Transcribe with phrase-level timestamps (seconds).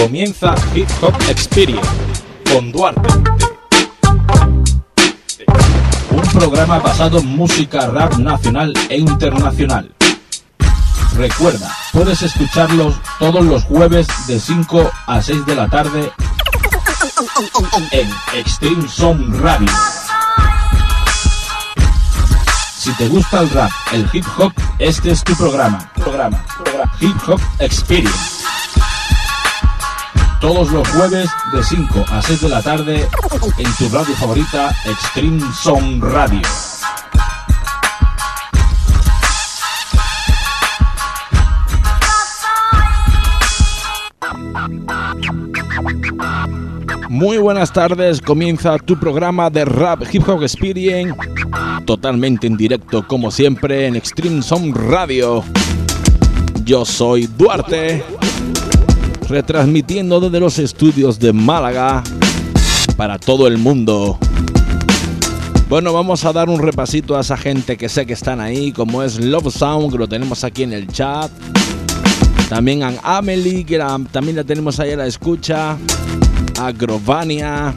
[0.00, 1.86] Comienza Hip Hop Experience
[2.50, 3.06] con Duarte.
[6.10, 9.94] Un programa basado en música rap nacional e internacional.
[11.16, 16.10] Recuerda, puedes escucharlos todos los jueves de 5 a 6 de la tarde
[17.90, 19.68] en Extreme Sound Radio.
[22.78, 25.92] Si te gusta el rap, el hip hop, este es tu programa.
[25.94, 26.90] Programa, programa.
[27.00, 28.39] Hip Hop Experience.
[30.40, 33.06] Todos los jueves de 5 a 6 de la tarde
[33.58, 36.40] en tu radio favorita Extreme Sound Radio.
[47.10, 51.14] Muy buenas tardes, comienza tu programa de Rap Hip Hop Experience,
[51.84, 55.44] totalmente en directo como siempre en Extreme Sound Radio.
[56.64, 58.02] Yo soy Duarte,
[59.30, 62.02] retransmitiendo desde los estudios de Málaga
[62.96, 64.18] para todo el mundo.
[65.68, 69.04] Bueno, vamos a dar un repasito a esa gente que sé que están ahí, como
[69.04, 71.30] es Love Sound, que lo tenemos aquí en el chat.
[72.48, 73.78] También a Amelie, que
[74.10, 75.78] también la tenemos ahí a la escucha.
[76.60, 77.72] A Grovania.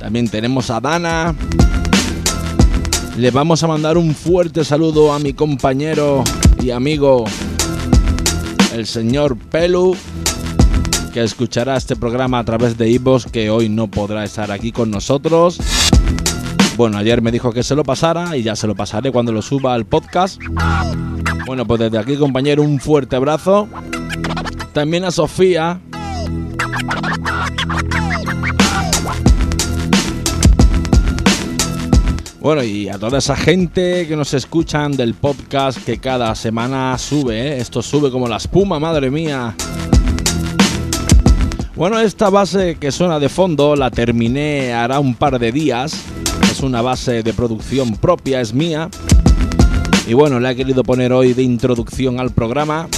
[0.00, 1.34] También tenemos a Dana.
[3.16, 6.24] Le vamos a mandar un fuerte saludo a mi compañero
[6.60, 7.24] y amigo,
[8.74, 9.96] el señor Pelu,
[11.12, 14.90] que escuchará este programa a través de Ivos, que hoy no podrá estar aquí con
[14.90, 15.60] nosotros.
[16.76, 19.42] Bueno, ayer me dijo que se lo pasara y ya se lo pasaré cuando lo
[19.42, 20.42] suba al podcast.
[21.46, 23.68] Bueno, pues desde aquí, compañero, un fuerte abrazo.
[24.72, 25.80] También a Sofía.
[32.44, 37.40] Bueno, y a toda esa gente que nos escuchan del podcast que cada semana sube,
[37.40, 37.56] ¿eh?
[37.56, 39.54] esto sube como la espuma, madre mía.
[41.74, 46.04] Bueno, esta base que suena de fondo la terminé hará un par de días.
[46.42, 48.90] Es una base de producción propia, es mía.
[50.06, 52.88] Y bueno, la he querido poner hoy de introducción al programa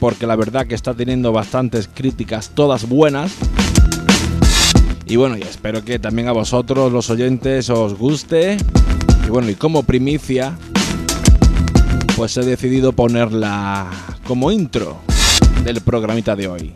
[0.00, 3.32] porque la verdad que está teniendo bastantes críticas, todas buenas.
[5.10, 8.58] Y bueno, y espero que también a vosotros, los oyentes, os guste.
[9.26, 10.56] Y bueno, y como primicia,
[12.14, 13.90] pues he decidido ponerla
[14.24, 15.00] como intro
[15.64, 16.72] del programita de hoy.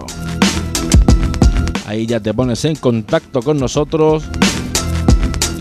[1.85, 4.23] Ahí ya te pones en contacto con nosotros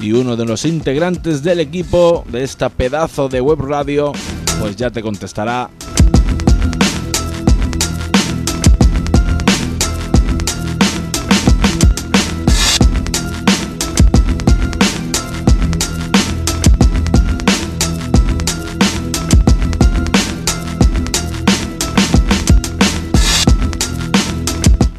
[0.00, 4.12] y uno de los integrantes del equipo de esta pedazo de web radio
[4.60, 5.68] pues ya te contestará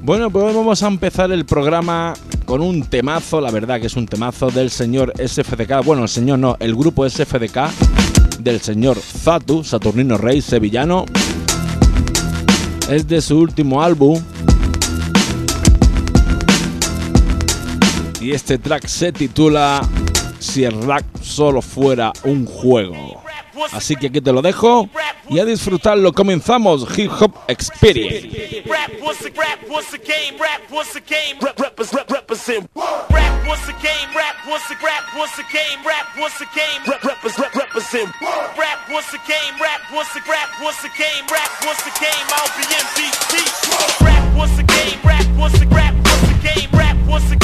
[0.06, 4.06] Bueno, pues vamos a empezar el programa con un temazo, la verdad que es un
[4.06, 7.70] temazo del señor SFDK, bueno, el señor no, el grupo SFDK
[8.40, 11.06] del señor Zatu, Saturnino Rey Sevillano.
[12.90, 14.22] Es de su último álbum.
[18.20, 19.88] Y este track se titula
[20.38, 23.24] Si el rap solo fuera un juego.
[23.72, 24.90] Así que aquí te lo dejo
[25.30, 28.64] y a disfrutarlo comenzamos Hip Hop Experience.
[29.06, 29.30] Was a
[30.00, 30.62] game, rap
[47.08, 47.43] was a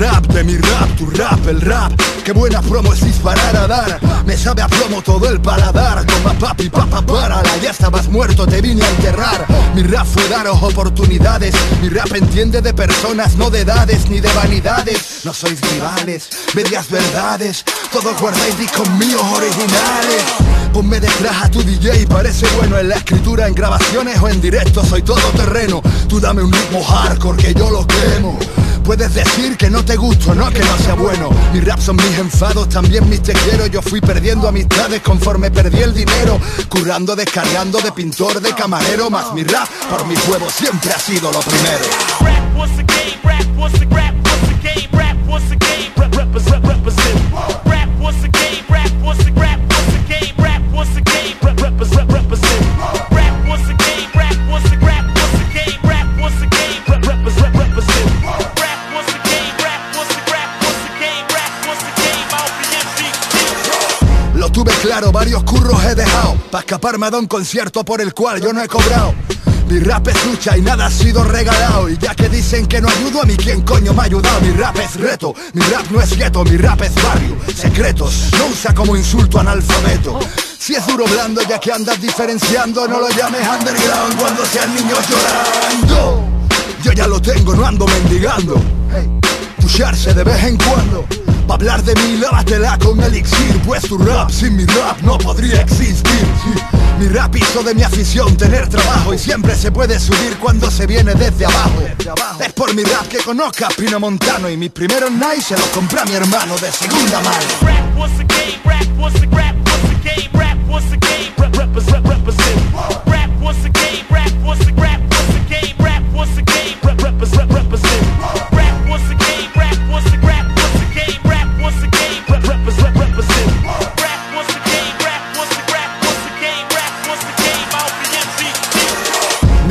[0.00, 1.92] de mi rap, tu rap, el rap.
[2.24, 4.00] Qué buena promo es disparar a dar.
[4.24, 6.06] Me sabe a plomo todo el paladar.
[6.06, 7.42] Toma papi, papa, para.
[7.62, 9.46] Ya estabas muerto, te vine a enterrar.
[9.74, 11.54] Mi rap fue daros oportunidades.
[11.82, 15.20] Mi rap entiende de personas, no de edades ni de vanidades.
[15.24, 17.62] No sois rivales, medias verdades.
[17.92, 20.24] Todos guardáis discos míos originales.
[20.72, 24.82] Ponme detrás a tu DJ, parece bueno en la escritura, en grabaciones o en directo.
[24.82, 25.82] Soy todo terreno.
[26.08, 28.38] Tú dame un ritmo hardcore que yo lo quemo.
[28.84, 31.30] Puedes decir que no te gusto, no que no sea bueno.
[31.52, 33.66] Mis raps son mis enfados, también mis te quiero.
[33.66, 36.40] Yo fui perdiendo amistades conforme perdí el dinero.
[36.68, 39.10] Currando, descargando de pintor, de camarero.
[39.10, 41.84] Más mi rap por mi huevo siempre ha sido lo primero.
[42.20, 42.50] Rap
[65.20, 68.68] varios curros he dejado Pa' escaparme a un concierto por el cual yo no he
[68.68, 69.14] cobrado.
[69.68, 72.88] Mi rap es lucha y nada ha sido regalado Y ya que dicen que no
[72.88, 74.40] ayudo a mí, ¿quién coño me ha ayudado?
[74.40, 77.36] Mi rap es reto, mi rap no es gueto, mi rap es barrio.
[77.54, 80.18] Secretos, no usa como insulto analfabeto.
[80.58, 84.18] Si es duro blando ya que andas diferenciando No lo llames underground.
[84.18, 86.24] Cuando sean niños llorando
[86.82, 88.54] Yo ya lo tengo, no ando mendigando.
[88.90, 89.06] Hey,
[89.60, 91.04] Pusharse de vez en cuando
[91.50, 93.60] Pa' hablar de mí, lávatela con elixir.
[93.66, 96.24] Pues tu rap sin mi rap no podría existir.
[96.96, 100.86] Mi rap hizo de mi afición tener trabajo Y siempre se puede subir cuando se
[100.86, 101.82] viene desde abajo.
[102.38, 105.64] Es por mi rap que conozca a Pino Montano Y mi primero night se lo
[105.72, 107.80] compré a mi hermano de segunda mano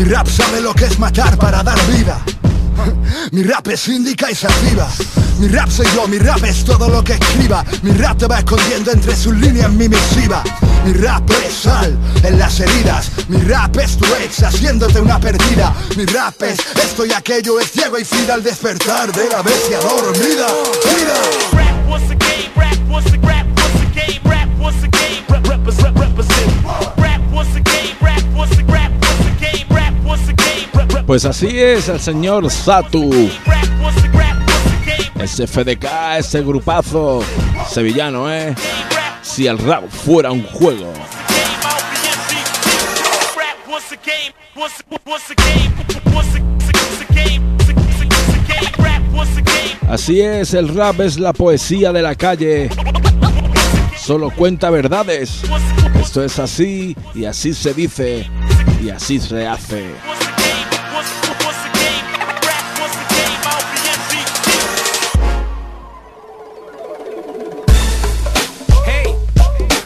[0.10, 2.20] rap sabe lo que es matar para dar vida.
[3.32, 4.88] Mi rap es indica y se activa.
[5.40, 7.64] Mi rap soy yo, mi rap es todo lo que escriba.
[7.84, 10.44] Mi rap te va escondiendo entre sus líneas mi misiva
[10.86, 13.12] Mi rap es sal en las heridas.
[13.28, 15.74] Mi rap es tu ex haciéndote una perdida.
[15.96, 19.80] Mi rap es esto y aquello Es ciego y fida al despertar de la bestia
[19.80, 20.48] dormida.
[20.98, 21.60] Mira.
[31.10, 33.10] Pues así es el señor Satu.
[35.20, 35.88] Ese FDK,
[36.20, 37.24] ese grupazo
[37.68, 38.54] sevillano, ¿eh?
[39.24, 40.94] Si el rap fuera un juego.
[49.90, 52.70] Así es, el rap es la poesía de la calle.
[53.98, 55.42] Solo cuenta verdades.
[56.00, 58.30] Esto es así y así se dice
[58.84, 60.19] y así se hace.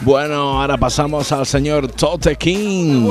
[0.04, 3.10] Bueno, ahora pasamos al señor Tote King.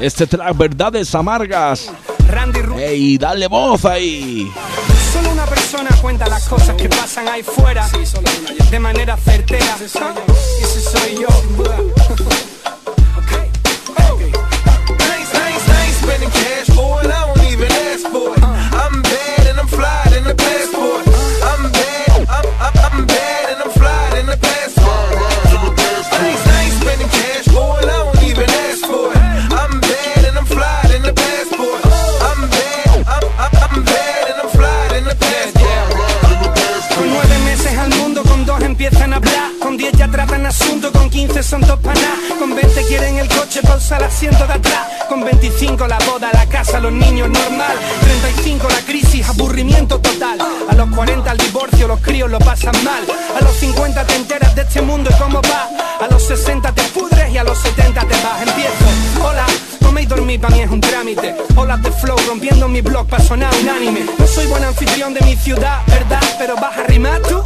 [0.00, 1.90] Este track Verdades Amargas.
[2.78, 4.50] Ey, dale voz ahí.
[5.12, 7.86] Solo una persona cuenta las cosas que pasan ahí fuera
[8.70, 9.76] de manera certera.
[9.78, 11.28] Y ese soy yo.
[18.40, 18.51] con
[41.42, 45.24] 15 son dos panas, con 20 quieren el coche, pausa el asiento de atrás, con
[45.24, 50.88] 25 la boda, la casa, los niños normal, 35 la crisis, aburrimiento total, a los
[50.94, 53.02] 40 el divorcio, los críos lo pasan mal,
[53.36, 55.68] a los 50 te enteras de este mundo y cómo va,
[56.04, 59.46] a los 60 te pudres y a los 70 te vas, empiezo, hola,
[59.82, 63.24] comer y dormir para mí es un trámite, hola de flow, rompiendo mi blog para
[63.24, 66.22] sonar unánime, no soy buen anfitrión de mi ciudad, ¿verdad?
[66.38, 67.42] Pero vas a rimar tú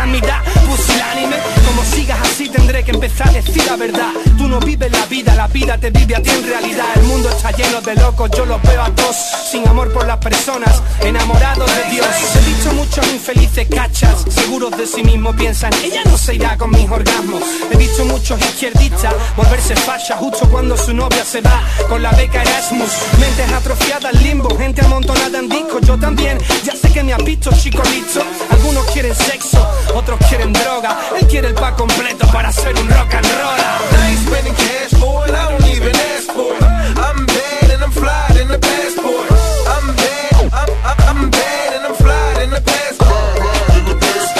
[0.00, 1.36] la mitad pusilánime.
[1.66, 4.10] Como sigas así tendré que empezar a decir la verdad.
[4.38, 6.86] Tú no vives la vida, la vida te vive a ti en realidad.
[6.96, 9.16] El mundo está lleno de locos, yo los veo a todos
[9.50, 12.06] Sin amor por las personas, enamorados de Dios.
[12.34, 16.70] He visto muchos infelices cachas Seguros de sí mismos piensan, ella no se irá con
[16.70, 17.42] mis orgasmos.
[17.70, 22.40] He visto muchos izquierdistas volverse facha Justo cuando su novia se va con la beca
[22.40, 22.90] Erasmus.
[23.18, 27.50] Mentes atrofiadas, limbo, gente amontonada en discos Yo también, ya sé que me has visto
[27.52, 28.22] chico listo.
[28.50, 30.96] Algunos quieren sexo, otros quieren droga.
[31.18, 33.58] Él quiere el pack completo para ser un rock and roll.
[33.58, 36.62] I ain't spending cash for it, I don't even ask for it.
[36.98, 39.26] I'm bad and I'm fly in the passport.
[39.66, 43.40] I'm bad, I'm, I'm, I'm bad and I'm fly in the passport.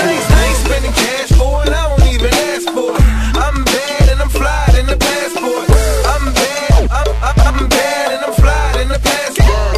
[0.01, 3.03] Ain't spending cash for it, I don't even ask for it.
[3.37, 5.67] I'm bad and I'm fly in the passport.
[6.15, 9.77] I'm bad, I'm, I'm, I'm bad and I'm fly in the passport.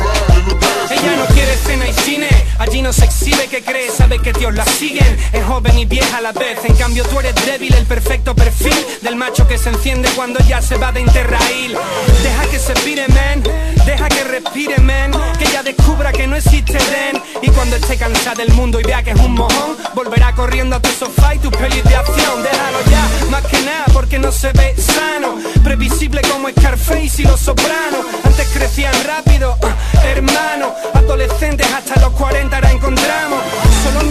[0.91, 4.55] Ella no quiere cena y cine, allí no se exhibe que cree, sabe que Dios
[4.55, 7.87] la siguen, es joven y vieja a la vez, en cambio tú eres débil, el
[7.87, 11.76] perfecto perfil del macho que se enciende cuando ya se va de Interrail.
[12.23, 13.43] Deja que se pire, man,
[13.85, 18.37] deja que respire, man, que ella descubra que no existe den, y cuando esté cansada
[18.37, 21.55] del mundo y vea que es un mojón, volverá corriendo a tu sofá y tus
[21.57, 26.49] pelis de acción, déjalo ya, más que nada porque no se ve sano, previsible como
[26.50, 33.43] Scarface y los sopranos, antes crecían rápido, ah, hermano, adolescentes hasta los 40 ahora encontramos.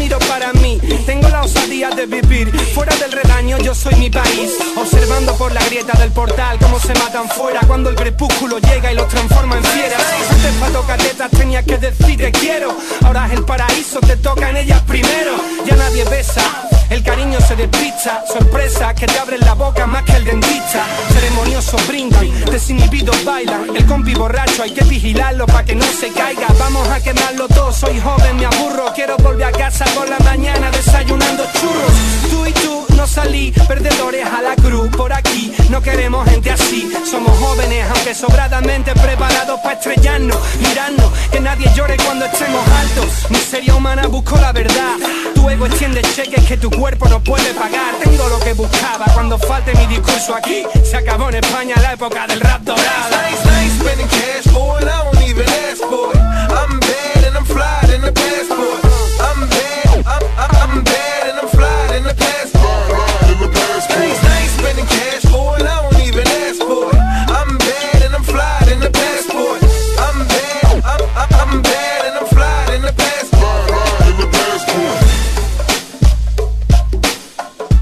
[0.02, 3.60] Miro para mí, tengo la osadía de vivir fuera del redaño.
[3.60, 7.92] Yo soy mi país, observando por la grieta del portal cómo se matan fuera cuando
[7.92, 10.02] el crepúsculo llega y los transforma en fieras.
[10.32, 14.50] Antes para tocar letras tenía que decir te quiero, ahora es el paraíso, te toca
[14.50, 15.34] en ellas primero.
[15.66, 16.71] Ya nadie besa.
[16.92, 20.86] El cariño se despista, sorpresa que te abren la boca más que el dentista.
[21.14, 23.74] Ceremonioso brindan, desinhibidos bailan.
[23.74, 26.48] El compi borracho hay que vigilarlo para que no se caiga.
[26.60, 28.92] Vamos a quemarlo todo, soy joven, me aburro.
[28.94, 31.94] Quiero volver a casa por la mañana desayunando churros.
[32.30, 34.88] Tú y tú no salí, perdedores a la cruz.
[34.96, 36.88] Por aquí no queremos gente así.
[37.10, 40.38] Somos jóvenes, aunque sobradamente preparados para estrellarnos.
[40.60, 43.32] Mirarnos, que nadie llore cuando estemos altos.
[43.32, 44.98] Miseria humana busco la verdad.
[45.34, 47.96] Tu ego extiende cheques que tu cuerpo no puede pagar.
[48.04, 50.64] Tengo lo que buscaba cuando falte mi discurso aquí.
[50.84, 53.12] Se acabó en España la época del rap dorado.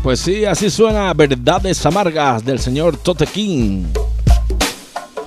[0.09, 3.83] Pues sí, así suena Verdades Amargas del señor Tote King.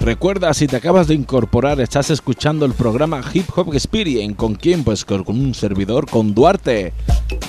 [0.00, 4.34] Recuerda, si te acabas de incorporar, estás escuchando el programa Hip Hop Experience.
[4.34, 4.82] ¿Con quién?
[4.82, 6.92] Pues con un servidor, con Duarte.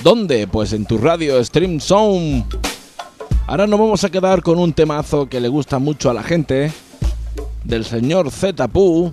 [0.04, 0.46] ¿Dónde?
[0.46, 2.46] Pues en tu radio Stream Zone.
[3.48, 6.70] Ahora nos vamos a quedar con un temazo que le gusta mucho a la gente.
[7.64, 9.12] Del señor Zetapu.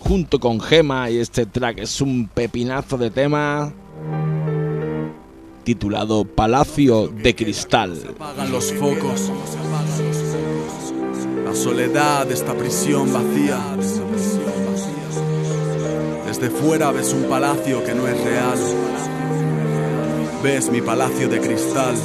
[0.00, 1.10] Junto con Gema.
[1.10, 3.74] Y este track es un pepinazo de tema.
[5.68, 7.92] Titulado Palacio de Cristal.
[8.08, 9.30] apagan los focos.
[11.44, 13.60] La soledad de esta prisión vacía.
[16.26, 18.58] Desde fuera ves un palacio que no es real.
[20.42, 21.96] Ves mi palacio de cristal.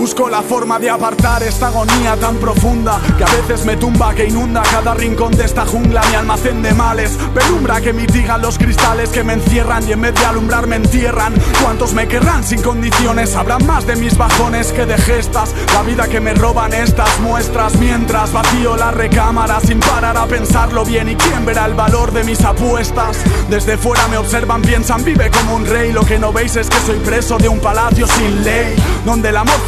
[0.00, 4.24] Busco la forma de apartar esta agonía tan profunda que a veces me tumba, que
[4.24, 7.18] inunda cada rincón de esta jungla, mi almacén de males.
[7.34, 11.34] Penumbra que mitigan los cristales que me encierran y en vez de alumbrar me entierran.
[11.62, 13.36] ¿Cuántos me querrán sin condiciones?
[13.36, 15.54] Habrán más de mis bajones que de gestas.
[15.74, 20.82] La vida que me roban estas muestras mientras vacío la recámara sin parar a pensarlo
[20.82, 21.10] bien.
[21.10, 23.18] ¿Y quién verá el valor de mis apuestas?
[23.50, 25.92] Desde fuera me observan, piensan, vive como un rey.
[25.92, 29.36] Lo que no veis es que soy preso de un palacio sin ley, donde el
[29.36, 29.60] amor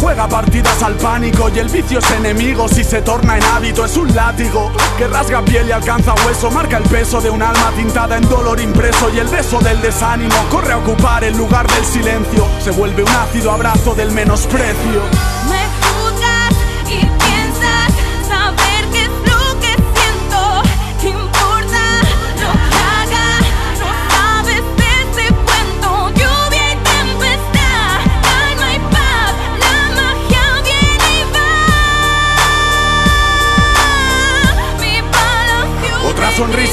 [0.00, 2.68] juega partidas al pánico y el vicio es enemigo.
[2.68, 6.50] Si se torna en hábito es un látigo que rasga piel y alcanza hueso.
[6.50, 10.34] Marca el peso de un alma tintada en dolor impreso y el beso del desánimo
[10.50, 12.46] corre a ocupar el lugar del silencio.
[12.60, 15.39] Se vuelve un ácido abrazo del menosprecio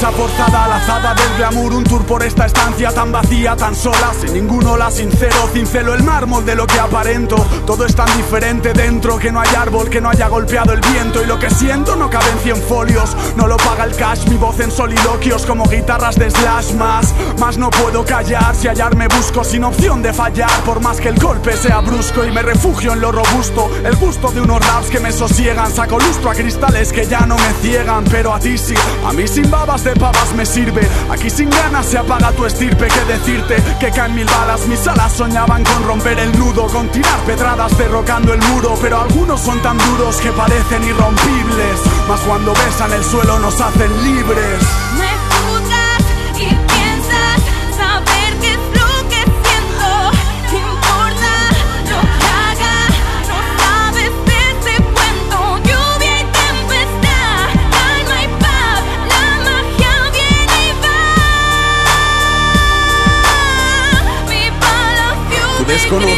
[0.08, 4.34] risa forzada, lazada del glamour, un tour por esta estancia tan vacía, tan sola, sin
[4.34, 7.36] ningún ola, sincero, cincelo el mármol de lo que aparento.
[7.66, 11.22] Todo es tan diferente dentro, que no hay árbol que no haya golpeado el viento.
[11.22, 14.36] Y lo que siento no cabe en cien folios, no lo paga el cash, mi
[14.36, 19.44] voz en soliloquios como guitarras de slash más, más no puedo callar, si hallarme busco
[19.44, 23.00] sin opción de fallar, por más que el golpe sea brusco y me refugio en
[23.00, 27.06] lo robusto, el gusto de unos raps que me sosiegan, saco lustro a cristales que
[27.06, 28.74] ya no me ciegan, pero a ti sí,
[29.06, 32.88] a mí sin babas de pavas me sirve, aquí sin ganas se apaga tu estirpe,
[32.88, 37.18] que decirte que caen mil balas, mis alas soñaban con romper el nudo, con tirar
[37.26, 42.92] pedradas derrocando el muro, pero algunos son tan duros que parecen irrompibles, mas cuando besan
[42.92, 44.87] el suelo nos hacen libres.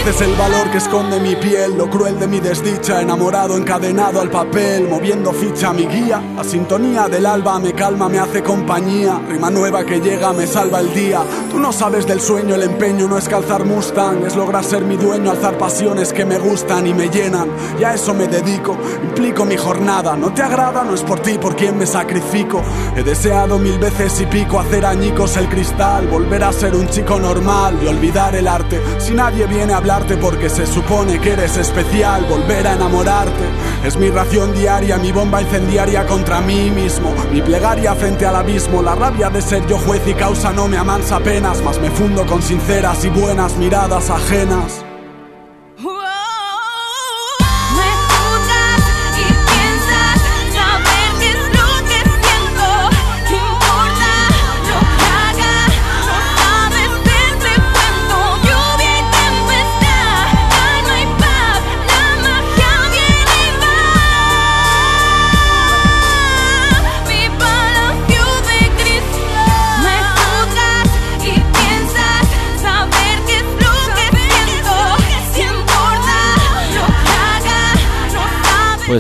[0.03, 0.31] Cristal.
[0.31, 4.89] el valor que esconde mi piel, lo cruel de mi desdicha, enamorado, encadenado al papel,
[4.89, 6.23] moviendo ficha mi guía.
[6.37, 9.21] La sintonía del alba me calma, me hace compañía.
[9.29, 11.23] Rima nueva que llega, me salva el día.
[11.51, 14.97] Tú no sabes del sueño, el empeño no es calzar Mustang, es lograr ser mi
[14.97, 17.49] dueño, alzar pasiones que me gustan y me llenan.
[17.79, 20.17] Y a eso me dedico, implico mi jornada.
[20.17, 22.63] No te agrada, no es por ti, por quien me sacrifico.
[22.97, 27.19] He deseado mil veces y pico hacer añicos el cristal, volver a ser un chico
[27.19, 28.81] normal y olvidar el arte.
[28.99, 29.81] Si nadie viene a
[30.21, 33.45] porque se supone que eres especial, volver a enamorarte.
[33.85, 37.13] Es mi ración diaria, mi bomba incendiaria contra mí mismo.
[37.33, 40.77] Mi plegaria frente al abismo, la rabia de ser yo juez y causa no me
[40.77, 44.90] amansa apenas, mas me fundo con sinceras y buenas miradas ajenas.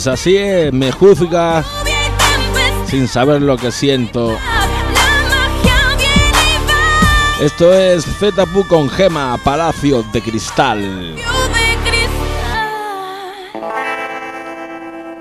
[0.02, 1.62] Pues así es, me tempestad.
[2.86, 4.34] sin saber lo que siento.
[7.38, 11.16] Esto es Zetapu con Gema, Palacio de Cristal.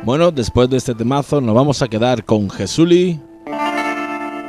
[0.04, 3.20] Bueno, después de este temazo nos vamos a quedar con Jesuli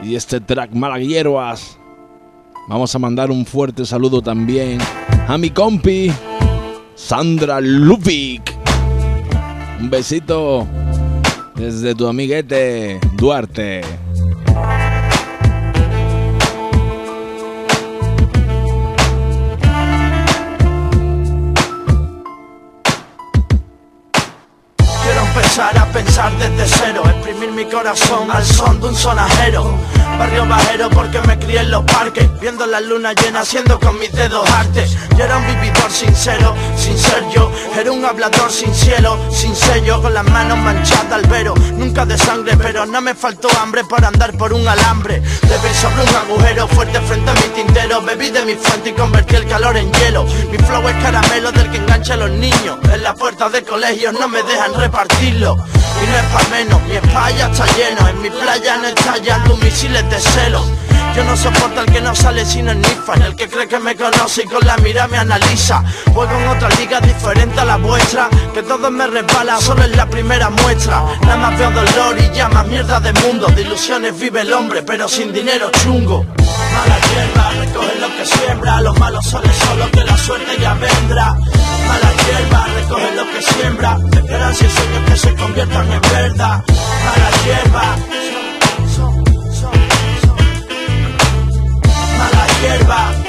[0.04, 1.76] y este track Malaguilleroas.
[2.68, 4.78] Vamos a mandar un fuerte saludo también
[5.26, 6.12] a mi compi
[6.94, 8.59] Sandra Lubick.
[9.80, 10.66] Un besito
[11.54, 13.80] desde tu amiguete Duarte.
[25.02, 29.78] Quiero empezar a pensar desde cero Exprimir mi corazón al son de un sonajero
[30.20, 34.12] Barrio bajero porque me crié en los parques Viendo la luna llena haciendo con mis
[34.12, 37.50] dedos arte Yo era un vividor sincero, sin ser yo.
[37.74, 42.18] Era un hablador sin cielo, sin sello Con las manos manchadas al vero Nunca de
[42.18, 45.20] sangre pero no me faltó hambre Por andar por un alambre.
[45.20, 48.02] Bebí sobre un agujero fuerte frente a mi tintero.
[48.02, 50.24] Bebí de mi fuente y convertí el calor en hielo.
[50.50, 52.78] Mi flow es caramelo del que engancha a los niños.
[52.92, 55.56] En las puertas de colegios no me dejan repartirlo.
[56.02, 58.08] Y no es pa' menos, mi espalda está lleno.
[58.08, 60.09] En mi playa no estallan tus misiles
[61.14, 63.96] yo no soporto al que no sale sino en Nifan El que cree que me
[63.96, 65.82] conoce y con la mira me analiza.
[66.12, 70.06] Juego en otra liga diferente a la vuestra Que todo me resbala, solo es la
[70.06, 71.02] primera muestra.
[71.22, 74.82] Nada más veo dolor y ya más mierda de mundo De ilusiones vive el hombre,
[74.82, 76.24] pero sin dinero chungo.
[76.24, 81.34] Mala hierba, recoge lo que siembra Los malos sale solo que la suerte ya vendrá.
[81.34, 86.64] Mala hierba, recoge lo que siembra Esperanza y sueños que se conviertan en verdad.
[87.04, 88.39] Mala hierba
[92.60, 93.19] hierba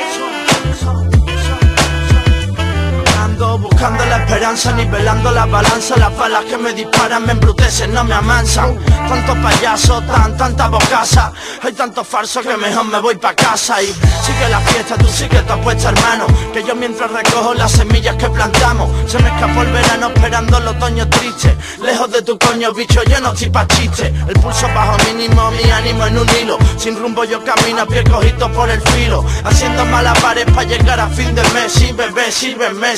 [3.51, 5.97] Ando buscando la esperanza, nivelando la balanza.
[5.97, 8.79] Las balas que me disparan me embrutecen, no me amansan.
[9.09, 11.33] Tantos payasos, tan, tanta bocaza.
[11.61, 13.83] Hay tantos falsos que mejor me voy pa' casa.
[13.83, 16.27] Y sigue la fiesta, tú sigue tu apuesta hermano.
[16.53, 20.67] Que yo mientras recojo las semillas que plantamos Se me escapó el verano esperando el
[20.69, 21.57] otoño triste.
[21.81, 24.13] Lejos de tu coño bicho, yo no estoy pa' chiste.
[24.29, 26.57] El pulso bajo mínimo, mi ánimo en un hilo.
[26.77, 29.25] Sin rumbo yo camino a pie cojito por el filo.
[29.43, 31.73] Haciendo malabares pa' llegar a fin de mes.
[31.73, 32.95] Sí bebé, sírveme,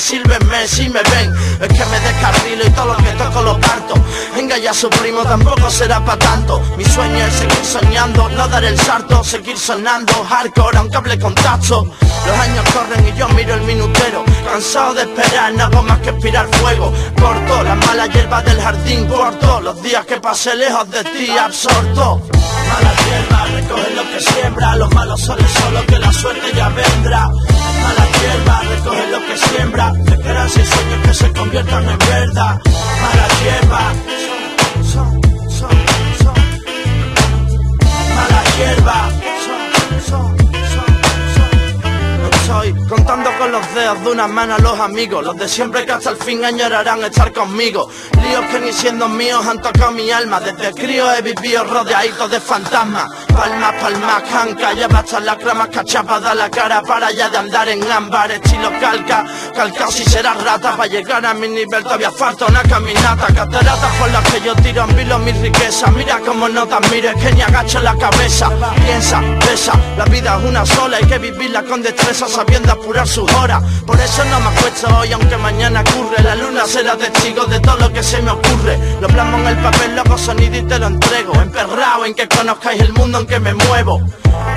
[0.52, 1.32] así me ven.
[1.60, 3.94] Es que me descarrilo y todo lo que toco lo parto.
[4.34, 6.60] Venga ya su primo tampoco será pa' tanto.
[6.76, 11.34] Mi sueño es seguir soñando, no dar el salto Seguir sonando hardcore aunque hable con
[11.34, 11.84] tacho
[12.26, 14.24] Los años corren y yo miro el minutero.
[14.44, 16.92] Cansado de esperar, no hago más que aspirar fuego.
[17.20, 22.20] Corto las malas hierbas del jardín corto Los días que pasé lejos de ti absorto.
[22.68, 24.76] Mala hierba, recoge lo que siembra.
[24.76, 27.28] Los malos son solo que la suerte ya vendrá.
[27.28, 29.92] Mala hierba, recoge lo que siembra
[30.34, 32.60] Esperanza y sueños que se conviertan en verdad
[33.02, 33.92] Mala hierba,
[34.92, 35.70] son, son,
[36.18, 36.34] son,
[38.16, 39.10] Mala hierba,
[42.46, 45.24] soy Contando con los dedos de una mano a los amigos.
[45.24, 47.88] Los de siempre que hasta el fin añorarán estar conmigo.
[48.22, 50.38] Líos que ni siendo míos han tocado mi alma.
[50.38, 53.10] Desde crío he vivido rodeadito de fantasmas.
[53.34, 57.82] Palmas, palmas, canca Lleva hasta las cramas cachapada la cara Para ya de andar en
[57.90, 58.30] ámbar.
[58.30, 60.76] Estilo calca, calcao si serás rata.
[60.76, 63.26] Para llegar a mi nivel todavía falta una caminata.
[63.26, 65.90] Cataratas por las que yo tiro en vilo mi riqueza.
[65.90, 68.52] Mira como no te mires que ni agacho la cabeza.
[68.84, 73.30] Piensa, pesa, la vida es una sola Hay que vivirla con destreza sabiendo apurar sus
[73.34, 73.62] horas.
[73.86, 76.22] Por eso no me acuesto hoy aunque mañana ocurre.
[76.22, 78.78] La luna será testigo de todo lo que se me ocurre.
[79.00, 81.32] Lo plasmo en el papel, loco sonido y te lo entrego.
[81.34, 84.00] Emperrado en que conozcáis el mundo en que me muevo.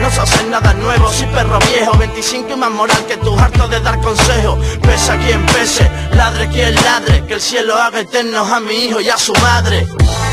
[0.02, 1.98] No se hace nada nuevo, soy perro viejo.
[1.98, 6.76] 25 y más moral que tú, harto de dar consejos Pesa quien pese, ladre quien
[6.76, 7.26] ladre.
[7.26, 9.88] Que el cielo haga eternos a mi hijo y a su madre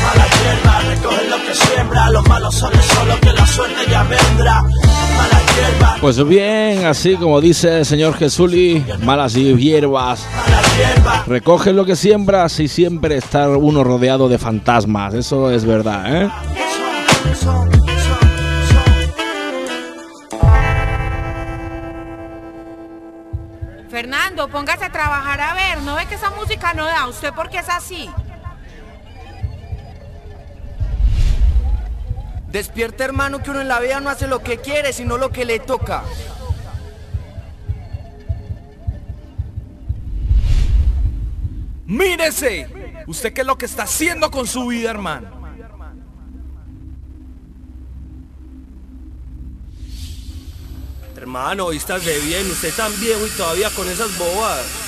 [0.05, 4.61] Mala hierba, recoge lo que siembra Los malos son solo que la suerte ya vendrá
[4.61, 10.25] Mala hierba, Pues bien, así como dice el señor Jesuli, malas hierbas.
[11.27, 15.13] Recoge lo que siembras y siempre estar uno rodeado de fantasmas.
[15.13, 16.29] Eso es verdad, ¿eh?
[23.89, 27.07] Fernando, póngase a trabajar a ver, ¿no ve que esa música no da?
[27.07, 28.09] ¿Usted por qué es así?
[32.55, 35.43] Despierta hermano que uno en la vida no hace lo que quiere, sino lo que
[35.43, 36.05] le toca.
[41.85, 42.69] Mírese.
[43.07, 45.31] ¿Usted qué es lo que está haciendo con su vida, hermano?
[51.17, 54.84] Hermano, hoy estás de bien, usted tan viejo y todavía con esas bobadas.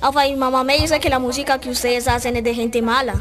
[0.00, 3.14] Alfa, y mamá me dice que la música que ustedes hacen es de gente mala.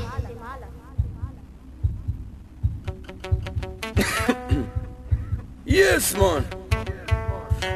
[5.65, 6.58] Yes, man.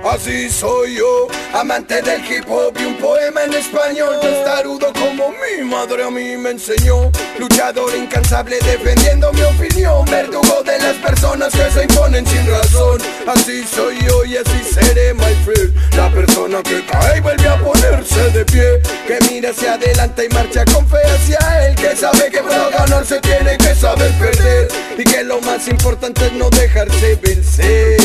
[0.04, 4.20] Así soy yo, amante del hip hop y un poema en español.
[4.22, 7.12] Testarudo como mi madre a mí me enseñó.
[7.40, 10.06] Luchador incansable defendiendo mi opinión.
[10.06, 13.02] Verdugo de las personas que se imponen sin razón.
[13.28, 15.74] Así soy yo y así seré, my friend.
[15.96, 18.82] La persona que cae y vuelve a ponerse de pie.
[19.08, 21.76] Que mira hacia adelante y marcha con fe hacia él.
[21.76, 24.68] Que sabe que para ganar se tiene que saber perder.
[24.98, 28.03] Y que lo más importante es no dejarse vencer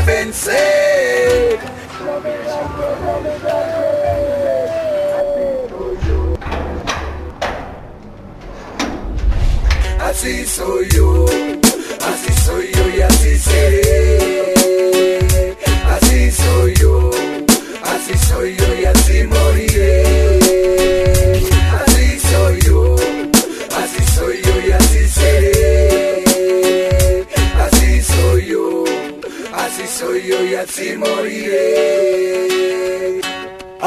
[0.00, 1.58] vencer.
[10.00, 13.81] Así soy yo, así soy yo y así seré.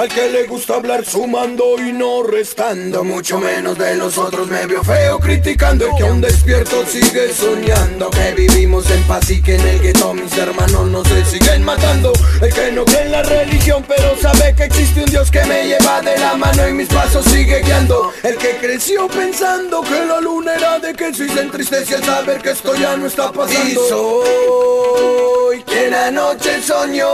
[0.05, 4.83] Al que le gusta hablar sumando y no restando Mucho menos de nosotros me veo
[4.83, 5.87] feo criticando.
[5.87, 10.13] El que aún despierto sigue soñando Que vivimos en paz y que en el gueto
[10.13, 12.13] mis hermanos no se siguen matando.
[12.39, 15.65] El que no cree en la religión pero sabe que existe un Dios que me
[15.65, 18.11] lleva de la mano y mis pasos sigue guiando.
[18.21, 22.43] El que creció pensando que la luna era de queso y se entristece al saber
[22.43, 23.67] que esto ya no está pasando.
[23.67, 27.11] Y soy quien anoche soñó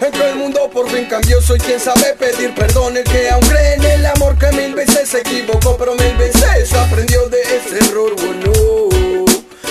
[0.00, 2.96] En que el mundo por fin cambió soy quien sabe pedir perdón.
[2.96, 6.72] El que aún cree en el amor que mil veces se equivocó Pero mil veces
[6.72, 8.52] aprendió de ese error bueno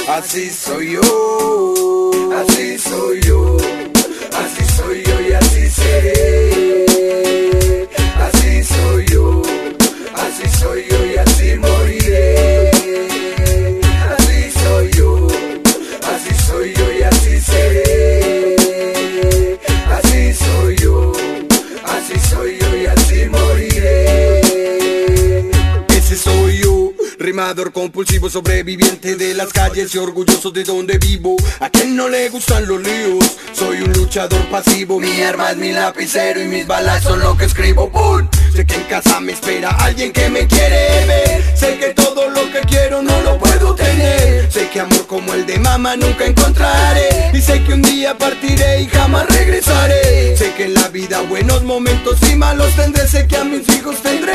[0.10, 6.86] Así soy yo Así soy yo Así soy yo y así seré.
[8.20, 9.42] Así soy yo
[10.14, 10.97] Así soy yo
[27.72, 31.36] compulsivo, sobreviviente de las calles y orgulloso de donde vivo.
[31.60, 35.00] A quien no le gustan los líos, soy un luchador pasivo.
[35.00, 37.90] Mi arma es mi lapicero y mis balas son lo que escribo.
[37.90, 38.28] ¡Bum!
[38.58, 41.44] Sé que en casa me espera alguien que me quiere ver.
[41.56, 44.52] Sé que todo lo que quiero no lo puedo tener.
[44.52, 47.30] Sé que amor como el de mamá nunca encontraré.
[47.36, 50.36] Y sé que un día partiré y jamás regresaré.
[50.36, 53.08] Sé que en la vida buenos momentos y malos tendré.
[53.08, 54.34] Sé que a mis hijos tendré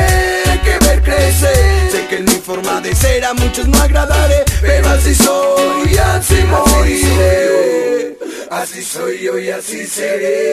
[0.63, 1.91] que ver crecer.
[1.91, 4.45] Sé que en mi forma de ser a muchos no agradaré.
[4.61, 8.17] Pero así soy y así moriré.
[8.49, 10.45] Así soy yo y así seré.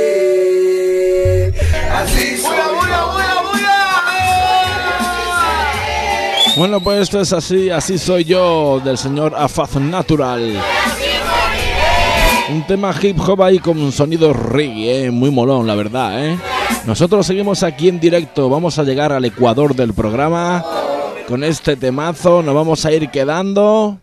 [1.93, 3.50] Así soy.
[6.57, 10.61] Bueno, pues esto es así, así soy yo, del señor Afaz Natural.
[12.51, 16.39] Un tema hip hop ahí con un sonido reggae, eh, muy molón, la verdad, ¿eh?
[16.87, 20.65] Nosotros seguimos aquí en directo, vamos a llegar al ecuador del programa.
[21.29, 23.99] Con este temazo nos vamos a ir quedando.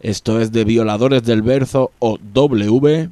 [0.00, 3.10] Esto es de Violadores del Verso o W.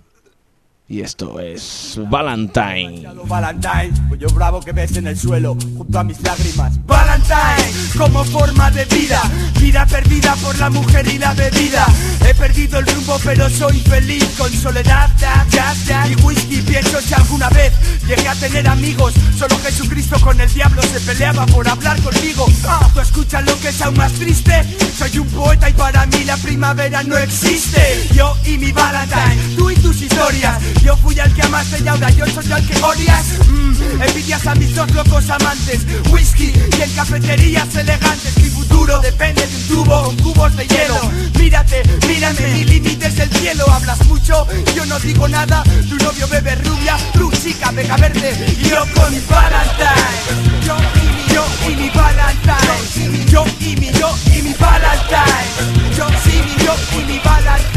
[0.90, 3.06] Y esto es Valentine.
[3.26, 6.82] Valentine, cuello bravo que ves en el suelo, junto a mis lágrimas.
[6.86, 9.20] Valentine, como forma de vida,
[9.60, 11.86] vida perdida por la mujer y la bebida.
[12.26, 16.62] He perdido el rumbo, pero soy feliz con soledad, da, da, da, y whisky.
[16.62, 17.70] Pienso si alguna vez
[18.06, 22.46] llegué a tener amigos, solo Jesucristo con el diablo se peleaba por hablar conmigo.
[22.66, 24.64] Ah, ¿Tú escuchas lo que es aún más triste?
[24.96, 28.08] Soy un poeta y para mí la primavera no existe.
[28.14, 30.77] Yo y mi Valentine, tú y tus historias.
[30.82, 33.24] Yo fui al que amaste y ahora yo soy al que odias.
[33.48, 35.80] Mm, Envidias a mis dos locos amantes.
[36.10, 38.36] Whisky y en cafeterías elegantes.
[38.38, 41.00] Mi futuro depende de un tubo con cubos de hielo.
[41.38, 43.70] Mírate, mírame, mi límite es el cielo.
[43.70, 45.62] Hablas mucho, yo no digo nada.
[45.88, 48.56] Tu novio bebe rubia, tu chica vega verde.
[48.60, 50.64] Y yo con mi Valentine.
[50.64, 53.26] Yo y mi, yo y mi Valentine.
[53.30, 55.96] Yo y mi, yo y mi Valentine.
[55.96, 57.67] Yo sí, mi, yo y mi Valentine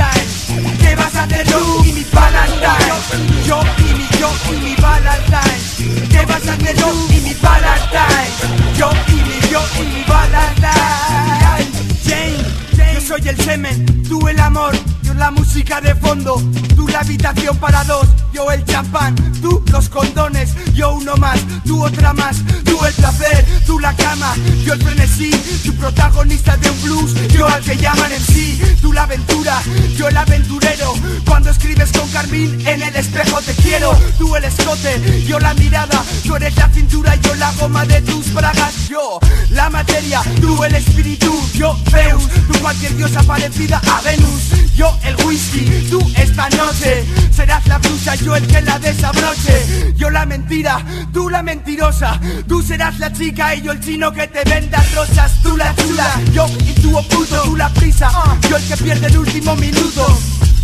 [17.02, 22.38] habitación para dos Yo el champán, tú los condones Yo uno más, tú otra más
[22.63, 24.34] Tú el placer, tú la cama
[24.65, 25.32] Yo el frenesí,
[25.63, 29.62] tu protagonista de un blues Yo al que llaman en sí, tú la aventura
[29.98, 30.94] Yo el aventurero
[31.26, 36.04] Cuando escribes con Carmín en el espejo te quiero Tú el escote, yo la mirada
[36.24, 40.76] Tú eres la cintura, yo la goma de tus bragas Yo la materia, tú el
[40.76, 47.06] espíritu Yo Zeus, tú cualquier diosa parecida a Venus Yo el whisky, tú esta noche
[47.36, 49.94] Serás la blusa, yo el que la desabroche.
[49.96, 52.20] Yo la mentira, tú la mentirosa.
[52.48, 56.20] Tú serás la chica y yo el chino que te venda rosas Tú la chula,
[56.34, 58.12] yo y tú oculto Tú la prisa,
[58.50, 60.20] yo el que pierde el último minuto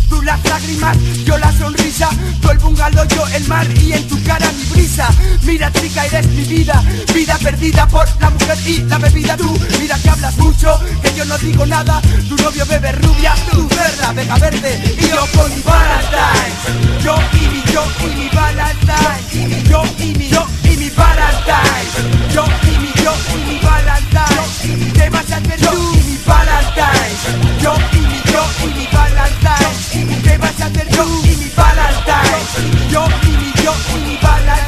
[0.08, 2.08] Tú las lágrimas, yo la sonrisa.
[2.40, 5.08] Tú el bungalow, yo el mar y en tu cara mi brisa.
[5.42, 6.82] Mira chica, eres mi vida.
[7.14, 9.36] Vida perdida por la mujer y la bebida.
[9.36, 12.00] Tú, mira que hablas mucho, que yo no digo nada.
[12.28, 14.96] Tu novio bebe rubia, tú verla, vega verde.
[14.98, 17.02] Y yo con mi Valentine.
[17.04, 19.64] Yo y mi, yo y mi Valentine.
[19.68, 22.32] Yo y mi, yo y mi Valentine.
[22.32, 24.92] Yo y mi, yo y mi Valentine.
[24.94, 28.07] ¿Qué vas a hacer y mi Valentine?
[28.32, 30.22] Yo y mi Valentine.
[30.22, 32.90] ¿Qué vas a hacer tú y mi Valentine?
[32.90, 34.67] Yo y mi, yo y mi Valentine.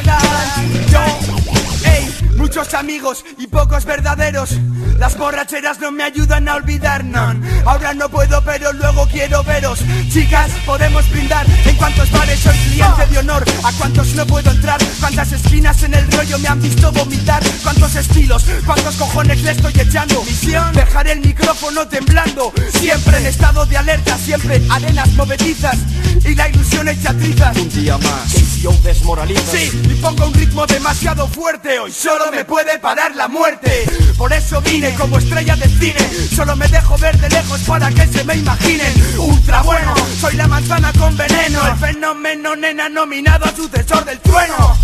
[2.51, 4.49] muchos amigos y pocos verdaderos.
[4.97, 7.33] Las borracheras no me ayudan a olvidar, no.
[7.65, 9.79] Ahora no puedo pero luego quiero veros.
[10.11, 11.45] Chicas, podemos brindar.
[11.65, 13.45] En cuantos bares soy cliente de honor.
[13.63, 14.81] A cuántos no puedo entrar.
[14.99, 17.41] Cuántas espinas en el rollo me han visto vomitar.
[17.63, 20.21] Cuántos estilos, cuántos cojones le estoy echando.
[20.21, 22.51] Misión, dejar el micrófono temblando.
[22.73, 25.77] Siempre en estado de alerta Siempre arenas movedizas.
[26.25, 27.55] Y la ilusión hecha trizas.
[27.57, 31.79] Un día más, tensión desmoraliza Sí, y pongo un ritmo demasiado fuerte.
[31.79, 33.85] Hoy solo me puede parar la muerte.
[34.17, 36.27] Por eso vine como estrella de cine.
[36.35, 38.93] Solo me dejo ver de lejos para que se me imaginen.
[39.17, 41.65] Ultra bueno, soy la manzana con veneno.
[41.65, 44.77] El fenómeno nena nominado a sucesor del trueno.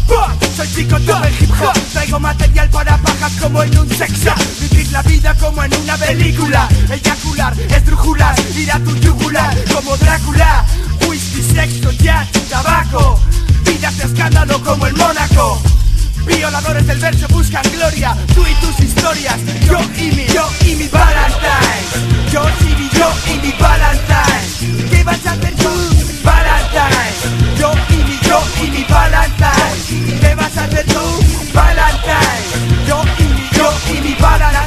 [0.55, 1.77] Soy chico todo el hip hop.
[1.91, 4.39] Traigo material para pajas como en un sex shop.
[4.61, 6.69] Vivir la vida como en una película.
[6.89, 10.65] Eyacular, estrujular, ir a tu yugular Como Drácula
[11.05, 13.19] Whisky, sexo, jazz, tabaco.
[13.65, 15.61] Vidas de escándalo como el Mónaco
[16.27, 18.15] Violadores del verso buscan gloria.
[18.35, 23.09] Tú y tus historias Yo y mi, yo y mi Valentine Yo y mi, yo
[23.33, 25.69] y mi Valentine ¿Qué vas a hacer tú?
[26.23, 30.99] Valentine Yo y mi, yo y mi Valentine ¿Qué vas a hacer tú?
[31.53, 34.66] Valentine Yo y mi, yo y mi Valentine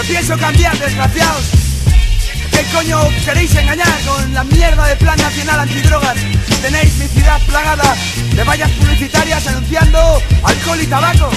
[0.00, 1.44] No pienso cambiar, desgraciados.
[2.50, 6.16] ¿Qué coño queréis engañar con la mierda de plan nacional antidrogas?
[6.62, 7.94] Tenéis mi ciudad plagada
[8.34, 11.28] de vallas publicitarias anunciando alcohol y tabaco.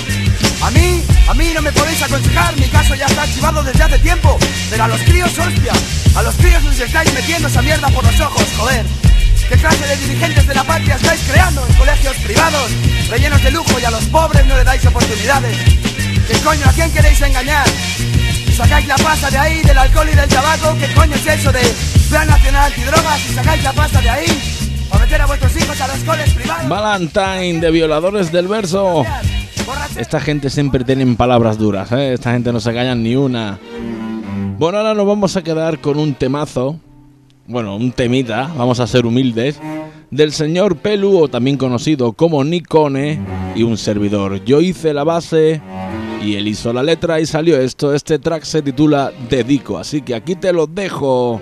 [0.62, 4.00] A mí, a mí no me podéis aconsejar, mi caso ya está archivado desde hace
[4.00, 4.40] tiempo.
[4.70, 5.74] Pero a los críos, hostia,
[6.16, 8.86] a los críos les estáis metiendo esa mierda por los ojos, joder.
[9.50, 12.72] ¿Qué clase de dirigentes de la patria estáis creando en colegios privados,
[13.10, 15.58] rellenos de lujo y a los pobres no le dais oportunidades?
[16.30, 17.68] ¿Qué coño, a quién queréis engañar?
[18.54, 21.62] Sacáis la pasta de ahí, del alcohol y del tabaco, ¿qué coño es eso de
[22.08, 24.26] Plan Nacional Antidrogas y sacáis la pasta de ahí?
[24.92, 26.70] ¿O meter a vuestros hijos a los coles privados?
[26.70, 29.06] Valentine de Violadores del Verso.
[29.96, 32.14] Esta gente siempre tienen palabras duras, ¿eh?
[32.14, 33.58] Esta gente no se callan ni una.
[34.60, 36.80] Bueno, ahora nos vamos a quedar con un temazo.
[37.48, 39.60] Bueno, un temita, vamos a ser humildes.
[40.12, 43.20] Del señor Pelu, o también conocido como Nikone,
[43.56, 44.46] y un servidor.
[44.46, 45.60] Yo hice la base
[46.24, 47.94] y él hizo la letra y salió esto.
[47.94, 51.42] Este track se titula Dedico, así que aquí te lo dejo.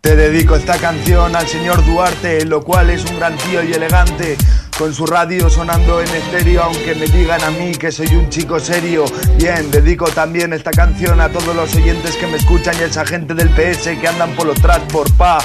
[0.00, 4.36] Te dedico esta canción al señor Duarte, lo cual es un gran tío y elegante.
[4.76, 8.60] Con su radio sonando en estéreo, aunque me digan a mí que soy un chico
[8.60, 9.06] serio.
[9.38, 13.06] Bien, dedico también esta canción a todos los oyentes que me escuchan y a esa
[13.06, 15.38] gente del PS que andan por los tras por pa.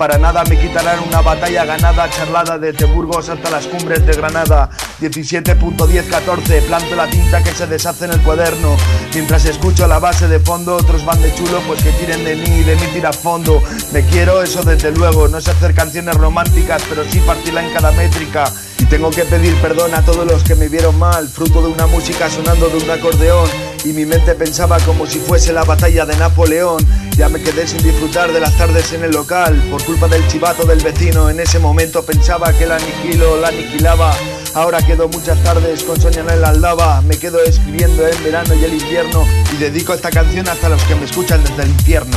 [0.00, 4.70] Para nada me quitarán una batalla ganada, charlada desde Burgos hasta las cumbres de Granada.
[4.98, 8.78] 17.1014, planto la tinta que se deshace en el cuaderno.
[9.12, 12.62] Mientras escucho la base de fondo, otros van de chulo, pues que tiren de mí,
[12.62, 13.62] de mí tira fondo.
[13.92, 17.92] Me quiero, eso desde luego, no sé hacer canciones románticas, pero sí partirla en cada
[17.92, 18.50] métrica.
[18.78, 21.86] Y tengo que pedir perdón a todos los que me vieron mal, fruto de una
[21.86, 23.50] música sonando de un acordeón.
[23.84, 26.86] Y mi mente pensaba como si fuese la batalla de Napoleón.
[27.16, 30.64] Ya me quedé sin disfrutar de las tardes en el local, por culpa del chivato
[30.64, 31.28] del vecino.
[31.30, 34.14] En ese momento pensaba que el aniquilo la aniquilaba.
[34.54, 37.00] Ahora quedo muchas tardes con Sonia en la aldaba.
[37.02, 39.26] Me quedo escribiendo en verano y el invierno.
[39.52, 42.16] Y dedico esta canción hasta los que me escuchan desde el infierno.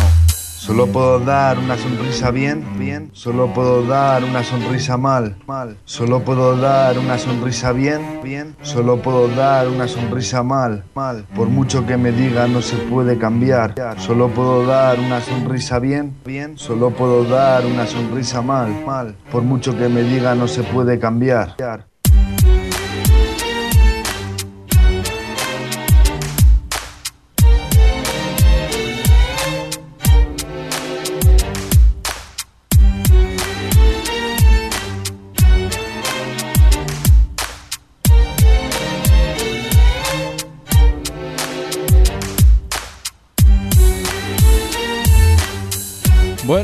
[0.65, 3.09] Solo puedo dar una sonrisa bien, bien.
[3.11, 5.75] Solo puedo dar una sonrisa mal, mal.
[5.83, 8.55] Solo puedo dar una sonrisa bien, bien.
[8.61, 11.25] Solo puedo dar una sonrisa mal, mal.
[11.35, 13.75] Por mucho que me diga no se puede cambiar.
[13.97, 16.57] Solo puedo dar una sonrisa bien, bien.
[16.57, 19.17] Solo puedo dar una sonrisa mal, mal.
[19.33, 21.57] Por mucho que me diga no se puede cambiar.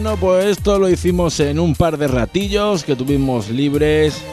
[0.01, 4.23] Bueno, pues esto lo hicimos en un par de ratillos que tuvimos libres.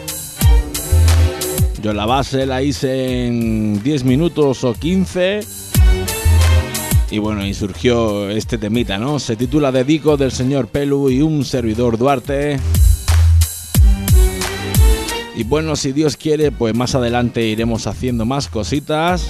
[1.83, 5.40] Yo la base la hice en 10 minutos o 15.
[7.11, 9.18] Y bueno, y surgió este temita, ¿no?
[9.18, 12.61] Se titula Dedico del señor Pelu y un servidor Duarte.
[15.35, 19.29] Y bueno, si Dios quiere, pues más adelante iremos haciendo más cositas.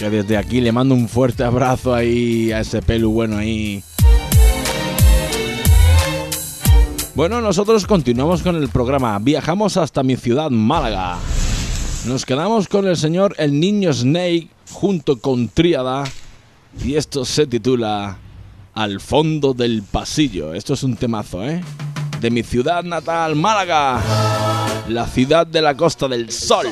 [0.00, 3.84] Que desde aquí le mando un fuerte abrazo ahí a ese pelu bueno ahí.
[7.14, 9.18] Bueno, nosotros continuamos con el programa.
[9.18, 11.18] Viajamos hasta mi ciudad, Málaga.
[12.06, 16.04] Nos quedamos con el señor El Niño Snake junto con Tríada.
[16.82, 18.16] Y esto se titula
[18.72, 20.54] Al fondo del pasillo.
[20.54, 21.60] Esto es un temazo, ¿eh?
[22.22, 24.00] De mi ciudad natal, Málaga.
[24.88, 26.68] La ciudad de la Costa del Sol.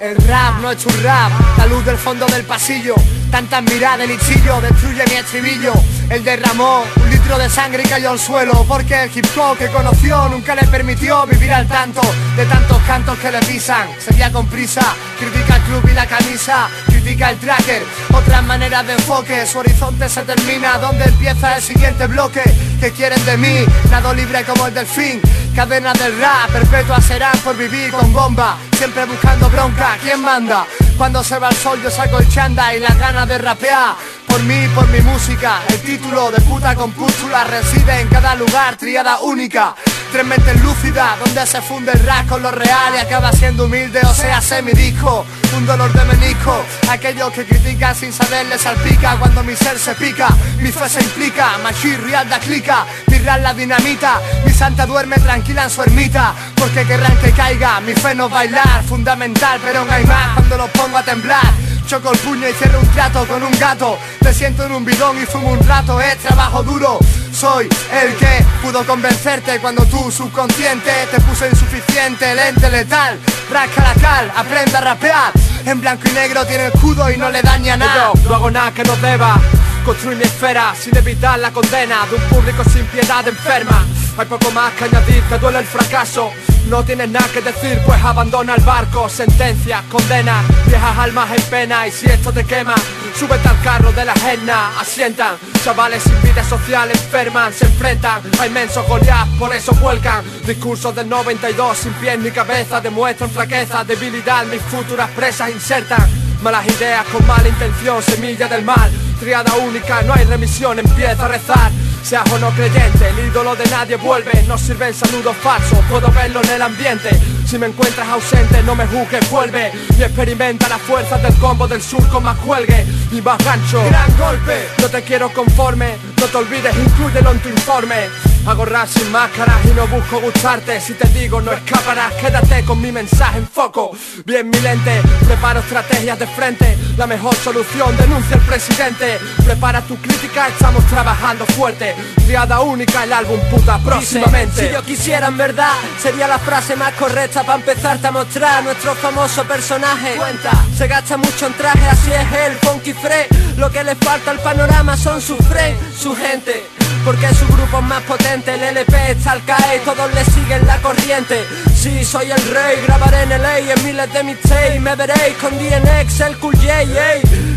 [0.00, 2.94] El rap no es un rap, la luz del fondo del pasillo.
[3.30, 5.72] Tantas miradas, el lichillo destruye mi estribillo.
[6.10, 8.64] Él derramó un litro de sangre y cayó al suelo.
[8.66, 12.00] Porque el hip hop que conoció nunca le permitió vivir al tanto
[12.36, 13.88] de tantos cantos que le pisan.
[13.98, 14.82] Seguía con prisa,
[15.18, 16.68] critica el club y la camisa.
[16.86, 19.46] Critica el tracker, otras maneras de enfoque.
[19.46, 22.42] Su horizonte se termina, donde empieza el siguiente bloque.
[22.80, 23.64] ¿Qué quieren de mí?
[23.90, 25.20] Nado libre como el delfín.
[25.54, 28.56] Cadenas del rap, perpetuas serán por vivir con bomba.
[28.76, 30.66] Siempre buscando bronca, ¿quién manda?
[30.96, 33.96] Cuando se va el sol yo saco el chanda y las ganas de rapear.
[34.30, 38.76] Por mí, por mi música El título de puta con pústula Reside en cada lugar,
[38.76, 39.74] triada única.
[40.12, 44.00] Tres mentes lúcidas Donde se funde el rap con lo real Y acaba siendo humilde,
[44.04, 49.42] o sea, semidisco Un dolor de menisco Aquellos que critican sin saber les salpica Cuando
[49.42, 50.28] mi ser se pica.
[50.58, 52.86] Mi fe se implica Machi real da clica.
[53.08, 56.34] Mi rap la dinamita Mi santa duerme tranquila en su ermita.
[56.54, 60.68] Porque querrán que caiga Mi fe no bailar Fundamental, pero no hay más Cuando lo
[60.68, 64.64] pongo a temblar choco el puño y cierro un trato con un gato Te siento
[64.64, 66.98] en un bidón y fumo un rato, es trabajo duro
[67.40, 73.18] soy el que pudo convencerte cuando tu subconsciente te puso insuficiente, lente letal,
[73.50, 75.32] rasca la cal, aprenda a rapear.
[75.64, 78.12] En blanco y negro tiene escudo y no le daña nada.
[78.28, 79.40] no hago nada que no deba.
[79.84, 83.84] Construir mi esfera sin evitar la condena de un público sin piedad enferma.
[84.16, 86.30] Hay poco más que añadir, te duele el fracaso.
[86.68, 89.08] No tienes nada que decir, pues abandona el barco.
[89.08, 91.86] Sentencia, condena, viejas almas en pena.
[91.86, 92.74] Y si esto te quema,
[93.18, 94.78] súbete al carro de la agenda.
[94.78, 100.24] Asientan, chavales sin vida social enferman, se enfrentan a inmensos Goliath, por eso vuelcan.
[100.46, 104.44] Discursos del 92 sin pies ni cabeza, demuestran flaqueza, debilidad.
[104.44, 106.29] Mis futuras presas insertan.
[106.42, 108.90] Malas ideas con mala intención, semilla del mal.
[109.18, 111.70] Triada única, no hay remisión, empieza a rezar.
[112.02, 114.32] Seas o no creyente, el ídolo de nadie vuelve.
[114.48, 117.10] No sirven saludos falsos, puedo verlo en el ambiente.
[117.46, 119.70] Si me encuentras ausente, no me juzgues, vuelve.
[119.98, 123.84] Y experimenta la fuerza del combo del sur con más cuelgue y más gancho.
[123.84, 128.88] Gran golpe, no te quiero conforme No te olvides, inclúyelo en tu informe Hago rap
[128.88, 130.80] sin máscaras y no busco gustarte.
[130.80, 133.92] Si te digo no escaparás, quédate con mi mensaje en foco.
[134.24, 136.76] Bien mi lente, preparo estrategias de frente.
[136.96, 139.18] La mejor solución, denuncia el presidente.
[139.44, 141.94] Prepara tu crítica, estamos trabajando fuerte.
[142.26, 144.68] Triada única, el álbum puta próximamente.
[144.68, 148.94] Si yo quisiera en verdad, sería la frase más correcta Para empezarte a mostrar nuestro
[148.94, 150.16] famoso personaje.
[150.16, 154.30] Cuenta, se gasta mucho en traje, así es el funky fre Lo que le falta
[154.30, 159.12] al panorama son su friend, su gente porque su grupo es más potente, el LP
[159.12, 161.44] está al caer, todos le siguen la corriente.
[161.74, 166.20] Sí, soy el rey, grabaré en LA en miles de mixtapes, me veréis con DNX,
[166.20, 166.84] el Cool J,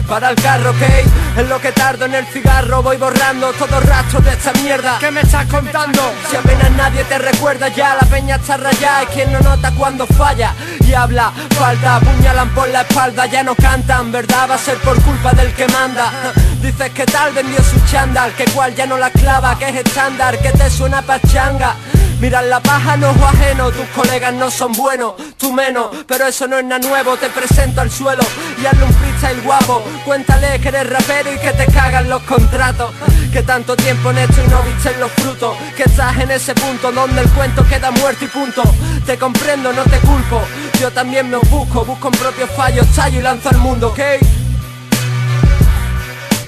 [0.08, 4.24] Para el carro, ok, en lo que tardo en el cigarro voy borrando todos rastros
[4.24, 4.98] de esta mierda.
[5.00, 6.02] ¿Qué me estás contando?
[6.30, 10.06] Si apenas nadie te recuerda ya, la peña está rayada, es quien no nota cuando
[10.06, 14.50] falla y habla, falta, apuñalan por la espalda, ya no cantan, ¿verdad?
[14.52, 16.12] Va a ser por culpa del que manda.
[16.62, 20.38] Dices que tal vendió su chándal, que cual ya no la clava, que es estándar,
[20.40, 21.76] que te suena pachanga.
[22.24, 26.48] Miran la paja, no ojo ajeno, tus colegas no son buenos, tú menos, pero eso
[26.48, 28.24] no es nada nuevo, te presento al suelo
[28.62, 32.92] y hazle un freestyle guapo, cuéntale que eres rapero y que te cagan los contratos,
[33.34, 36.94] que tanto tiempo en esto y no viste los frutos, que estás en ese punto
[36.94, 38.64] donde el cuento queda muerto y punto,
[39.06, 40.42] te comprendo, no te culpo,
[40.80, 44.00] yo también me busco, busco en propios fallos, tallo y lanzo al mundo, ¿ok?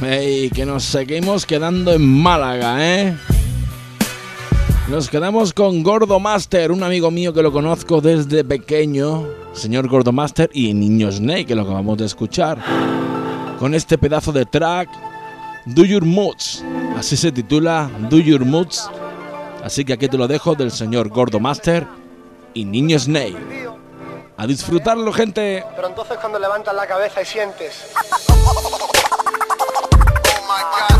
[0.02, 3.18] Hey, que nos seguimos quedando en Málaga, ¿eh?
[4.88, 10.12] Nos quedamos con Gordo Master, un amigo mío que lo conozco desde pequeño, señor Gordo
[10.12, 12.60] Master y Niño Snake, que lo acabamos de escuchar.
[13.58, 14.88] Con este pedazo de track,
[15.66, 16.64] Do Your Moods,
[16.96, 18.88] así se titula Do Your Moods.
[19.64, 21.88] Así que aquí te lo dejo del señor Gordo Master
[22.54, 23.36] y Niño Snake.
[24.38, 25.64] A disfrutarlo, gente.
[25.76, 27.88] Pero entonces cuando levantas la cabeza y sientes...
[30.48, 30.95] Voy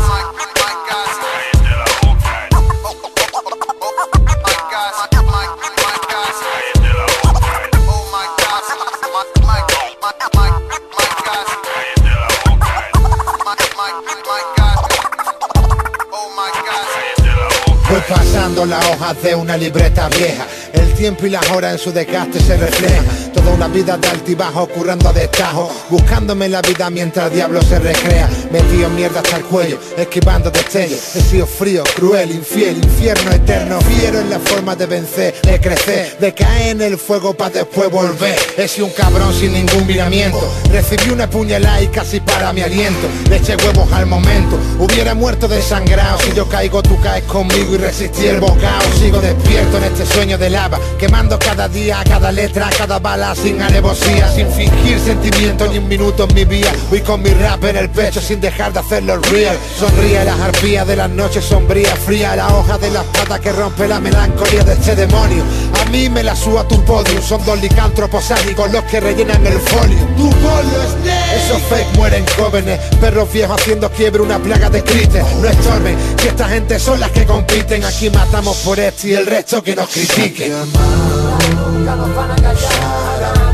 [18.08, 22.40] pasando las hojas de una libreta vieja El tiempo y las horas en su desgaste
[22.40, 23.32] se reflejan.
[23.32, 27.78] Toda una vida de altibajo currando a destajo Buscándome la vida mientras el diablo se
[27.78, 28.28] recrea.
[28.50, 31.14] Metido en mierda hasta el cuello, esquivando destellos.
[31.14, 33.80] He sido frío, cruel, infiel, infierno eterno.
[33.82, 37.90] Fiero en la forma de vencer, de crecer De caer en el fuego para después
[37.90, 38.36] volver.
[38.56, 40.40] He sido un cabrón sin ningún miramiento.
[40.72, 43.06] Recibí una puñalada y casi para mi aliento.
[43.28, 44.58] Le eché huevos al momento.
[44.78, 46.18] Hubiera muerto desangrado.
[46.20, 48.82] Si yo caigo tú caes conmigo y resistí el bocado.
[48.98, 50.50] Sigo despierto en este sueño de
[50.98, 56.24] Quemando cada día, cada letra, cada bala Sin alevosía, sin fingir sentimiento Ni un minuto
[56.24, 59.56] en mi vida Voy con mi rap en el pecho sin dejar de hacerlo real.
[59.78, 63.86] Sonríe las arpías de las noches sombrías Fría la hoja de las patas que rompe
[63.86, 65.44] la melancolía de este demonio.
[65.80, 69.60] A mí me la suba tu podio Son dos licántropos sádicos los que rellenan el
[69.60, 69.98] folio.
[70.16, 75.26] Tu pollo es Esos fake mueren jóvenes Perros viejos haciendo quiebre una plaga de críticas
[75.34, 77.84] No estorben, que esta gente son las que compiten.
[77.84, 83.45] Aquí matamos por esto y el resto que nos critiquen Nunca nos van a callar,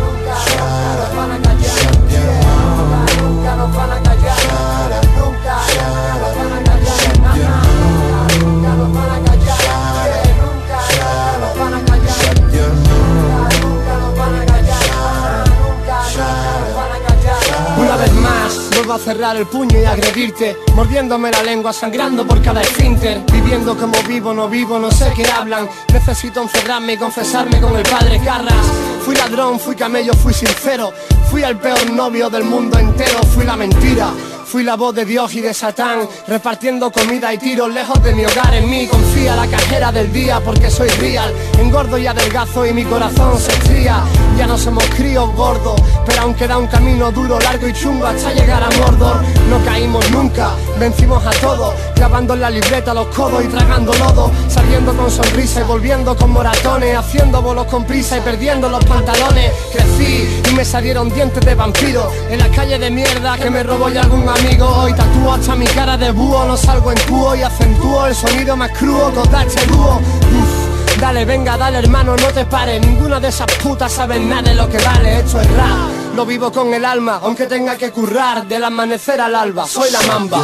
[18.94, 24.00] a cerrar el puño y agredirte Mordiéndome la lengua, sangrando por cada esfínter Viviendo como
[24.02, 28.66] vivo, no vivo, no sé qué hablan Necesito encerrarme y confesarme con el padre Carras
[29.04, 30.92] Fui ladrón, fui camello, fui sincero
[31.32, 34.10] Fui el peor novio del mundo entero, fui la mentira.
[34.44, 38.22] Fui la voz de Dios y de Satán, repartiendo comida y tiros lejos de mi
[38.26, 38.52] hogar.
[38.52, 41.32] En mí confía la cajera del día porque soy real.
[41.58, 44.04] Engordo y adelgazo y mi corazón se estría.
[44.36, 48.32] Ya no somos críos gordos, pero aún queda un camino duro, largo y chungo hasta
[48.32, 49.22] llegar a Mordor.
[49.48, 54.30] No caímos nunca, vencimos a todos, clavando en la libreta los codos y tragando lodo.
[54.48, 59.52] Saliendo con sonrisa y volviendo con moratones, haciendo bolos con prisa y perdiendo los pantalones.
[59.72, 63.88] Crecí y me salieron dientes de vampiro en la calle de mierda que me robó
[63.90, 64.66] ya algún amigo.
[64.66, 68.56] Hoy tatúo hasta mi cara de búho, no salgo en cubo y acentúo el sonido
[68.56, 69.96] más crudo con este dúo.
[69.96, 70.61] Uf,
[71.02, 72.80] Dale, venga, dale hermano, no te pares.
[72.80, 75.18] Ninguna de esas putas sabe nada de lo que vale.
[75.18, 78.46] Esto es rap, lo vivo con el alma Aunque tenga que currar.
[78.46, 80.38] Del amanecer al alba Soy la mamba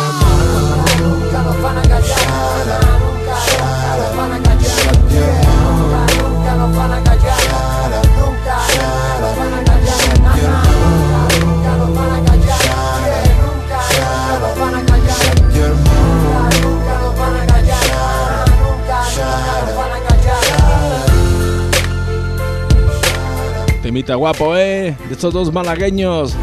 [23.89, 24.95] Temita guapo, ¿eh?
[25.09, 26.35] De estos dos malagueños.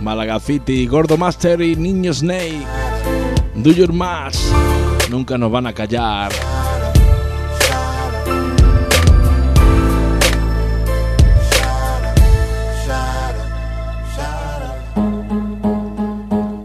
[0.00, 2.64] Malagafiti, Gordo Master y Niño Snake.
[3.56, 4.38] Do your match.
[5.10, 6.32] Nunca nos van a callar.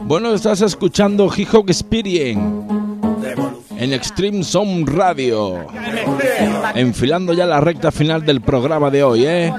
[0.06, 2.77] Bueno, estás escuchando Hip Hop Experience
[3.78, 5.68] en Extreme Sound Radio.
[6.76, 9.54] Enfilando ya la recta final del programa de hoy, ¿eh?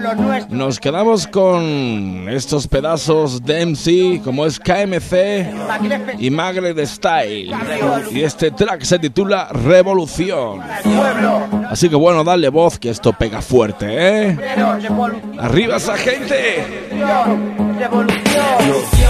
[0.51, 7.55] Nos quedamos con estos pedazos de MC como es KMC y Magre de Style.
[8.11, 10.61] Y este track se titula Revolución.
[11.69, 14.39] Así que bueno, dale voz que esto pega fuerte, ¿eh?
[15.39, 16.65] Arriba esa gente.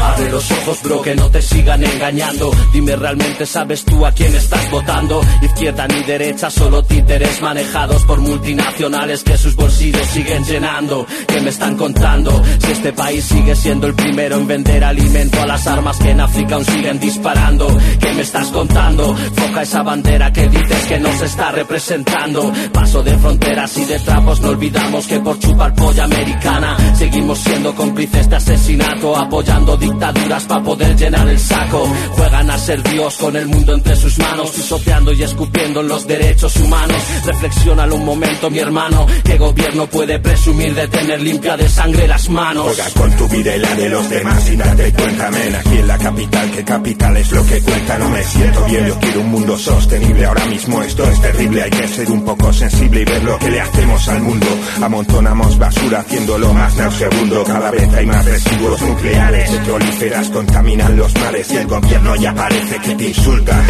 [0.02, 2.50] Abre los ojos, bro, que no te sigan engañando.
[2.72, 5.20] Dime, ¿realmente sabes tú a quién estás votando?
[5.42, 11.06] Izquierda ni derecha, solo títeres manejados por multinacionales que sus bolsillos siguen llenando.
[11.26, 12.42] ¿Qué me están contando?
[12.58, 16.20] Si este país sigue siendo el primero en vender alimento a las armas que en
[16.20, 17.68] África aún siguen disparando.
[18.00, 19.16] ¿Qué me estás contando?
[19.16, 22.47] Foca esa bandera que dices que nos está representando.
[22.72, 27.74] Paso de fronteras y de trapos, no olvidamos que por chupar polla americana seguimos siendo
[27.74, 31.88] cómplices de asesinato, apoyando dictaduras para poder llenar el saco.
[32.12, 36.06] Juegan a ser Dios con el mundo entre sus manos, pisoteando y escupiendo en los
[36.06, 36.96] derechos humanos.
[37.24, 39.06] Reflexiónalo un momento, mi hermano.
[39.24, 42.64] ¿Qué gobierno puede presumir de tener limpia de sangre las manos?
[42.64, 45.54] Juega con tu vida y la de los demás sin darte cuenta, men.
[45.54, 47.98] Aquí en la capital, que capital es lo que cuenta.
[47.98, 50.26] No me siento bien, yo quiero un mundo sostenible.
[50.26, 53.50] Ahora mismo esto es terrible, hay que ser un poco sensible y ver lo que
[53.50, 54.46] le hacemos al mundo.
[54.82, 57.44] Amontonamos basura haciéndolo más nauseabundo.
[57.44, 62.78] Cada vez hay más residuos nucleares, petrolíferas contaminan los mares y el gobierno ya parece
[62.78, 63.60] que te insulta.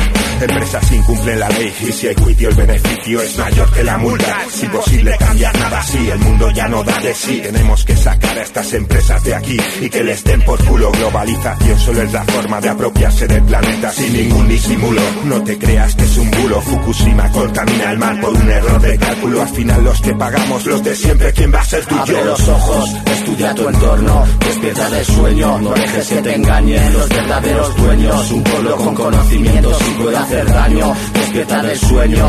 [0.40, 4.38] Empresas incumplen la ley y si hay juicio el beneficio es mayor que la multa.
[4.46, 7.40] Es imposible cambiar nada así, el mundo ya no da de sí.
[7.42, 10.92] Tenemos que sacar a estas empresas de aquí y que les den por culo.
[10.92, 15.02] Globalización solo es la forma de apropiarse del planeta sin ningún disimulo.
[15.24, 16.60] No te creas que es un bulo.
[16.60, 19.42] Fukushima contamina el mar por un error de cálculo.
[19.42, 22.24] Al final los que pagamos los de siempre, ¿quién va a ser tú y Abre
[22.24, 27.76] los ojos, estudia tu entorno, despierta del sueño, no dejes que te engañen los verdaderos
[27.76, 28.30] dueños.
[28.30, 32.26] Un pueblo con conocimiento si puede hacer daño, despierta del sueño,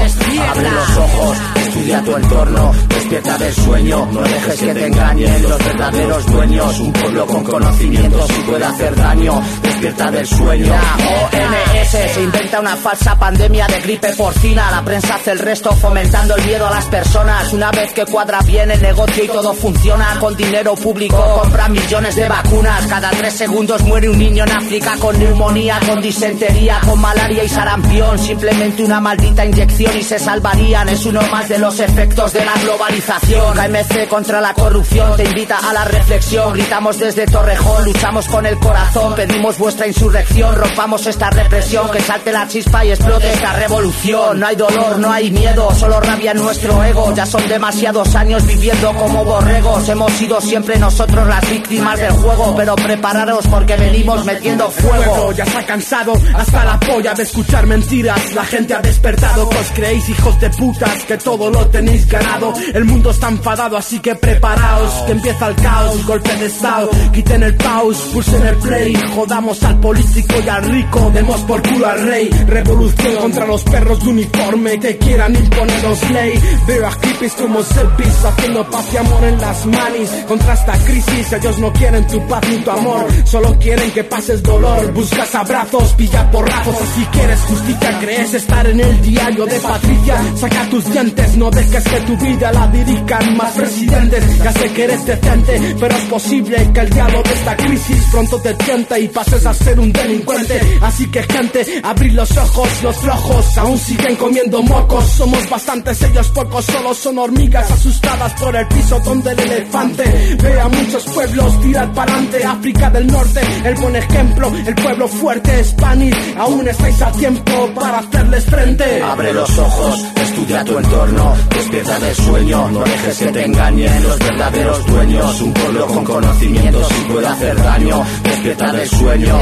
[0.50, 5.58] abre los ojos, estudia tu entorno, despierta del sueño, no dejes que te engañen los
[5.58, 6.80] verdaderos dueños.
[6.80, 10.74] Un pueblo con conocimiento si puede hacer daño, despierta del sueño.
[10.74, 14.72] OMS se inventa una falsa pandemia de gripe porcina.
[14.72, 15.72] La prensa hace el resto
[16.20, 17.54] fomentando el miedo a las personas.
[17.54, 22.16] Una vez que cuadra bien el negocio y todo funciona con dinero público, compran millones
[22.16, 22.88] de vacunas.
[22.88, 27.50] Cada tres segundos muere un niño en África con neumonía, con disentería, con malaria y
[27.50, 28.20] sarampión.
[28.20, 30.90] Simplemente una maldita inyección y se salvarían.
[30.90, 33.56] Es uno más de los efectos de la globalización.
[33.56, 36.54] KMC contra la corrupción te invita a la reflexión.
[36.54, 42.32] Gritamos desde Torrejón, luchamos con el corazón, pedimos vuestra insurrección, rompamos esta represión, que salte
[42.32, 44.40] la chispa y explote esta revolución.
[44.40, 47.14] No hay dolor, no hay miedo, solo rabia en nuestro ego.
[47.16, 49.88] Ya son demasiados años viviendo como borregos.
[49.90, 55.32] Hemos sido siempre nosotros las víctimas del juego, pero prepararos porque venimos metiendo fuego.
[55.34, 58.34] Ya se ha cansado hasta la polla de escuchar mentiras.
[58.34, 62.54] La gente ha despertado, que os creéis hijos de putas, que todo lo tenéis ganado.
[62.74, 66.06] El mundo está enfadado, así que preparaos, que empieza el caos.
[66.06, 71.12] Golpe de estado, quiten el pause, pulsen el play, jodamos al político y al rico,
[71.14, 72.30] demos por culo al rey.
[72.48, 76.40] Revolución contra los perros de uniforme que quieran imponeros ley.
[76.68, 80.10] Veo a hippies como selfies haciendo paz y amor en las manis.
[80.28, 84.44] Contra esta crisis, ellos no quieren tu paz ni tu amor, solo quieren que pases
[84.44, 84.94] dolor.
[84.94, 86.76] Buscas abrazos, pilla porrazos.
[86.96, 90.22] Si quieres justicia, crees estar en el diario de Patricia.
[90.36, 94.44] Saca tus dientes, no dejes que tu vida la dirijan más presidentes.
[94.44, 98.42] Ya sé que eres decente, pero es posible que el diablo de esta crisis pronto
[98.42, 100.60] te tiente y pases a ser un delincuente.
[100.82, 105.06] Así que gente, abrid los ojos, los flojos aún siguen comiendo mocos.
[105.06, 105.46] Somos
[105.90, 111.04] ellos pocos, solo son hormigas asustadas por el piso donde el elefante ve a muchos
[111.06, 112.46] pueblos tirar para adelante.
[112.46, 118.00] África del Norte, el buen ejemplo, el pueblo fuerte, Spanish, aún estáis a tiempo para
[118.00, 119.02] hacerles frente.
[119.02, 124.20] Abre los ojos, estudia tu entorno, despierta del sueño, no dejes que te engañen los
[124.20, 125.42] verdaderos dueños.
[125.42, 129.36] Un pueblo con conocimiento si puede hacer daño, despierta del sueño,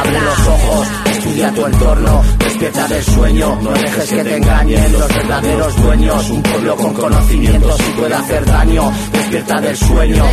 [0.00, 5.08] abre los ojos, estudia tu entorno, despierta del sueño, no dejes que te engañen los
[5.08, 6.30] verdaderos dueños.
[6.30, 10.24] Un pueblo con conocimiento si puede hacer daño, despierta del sueño.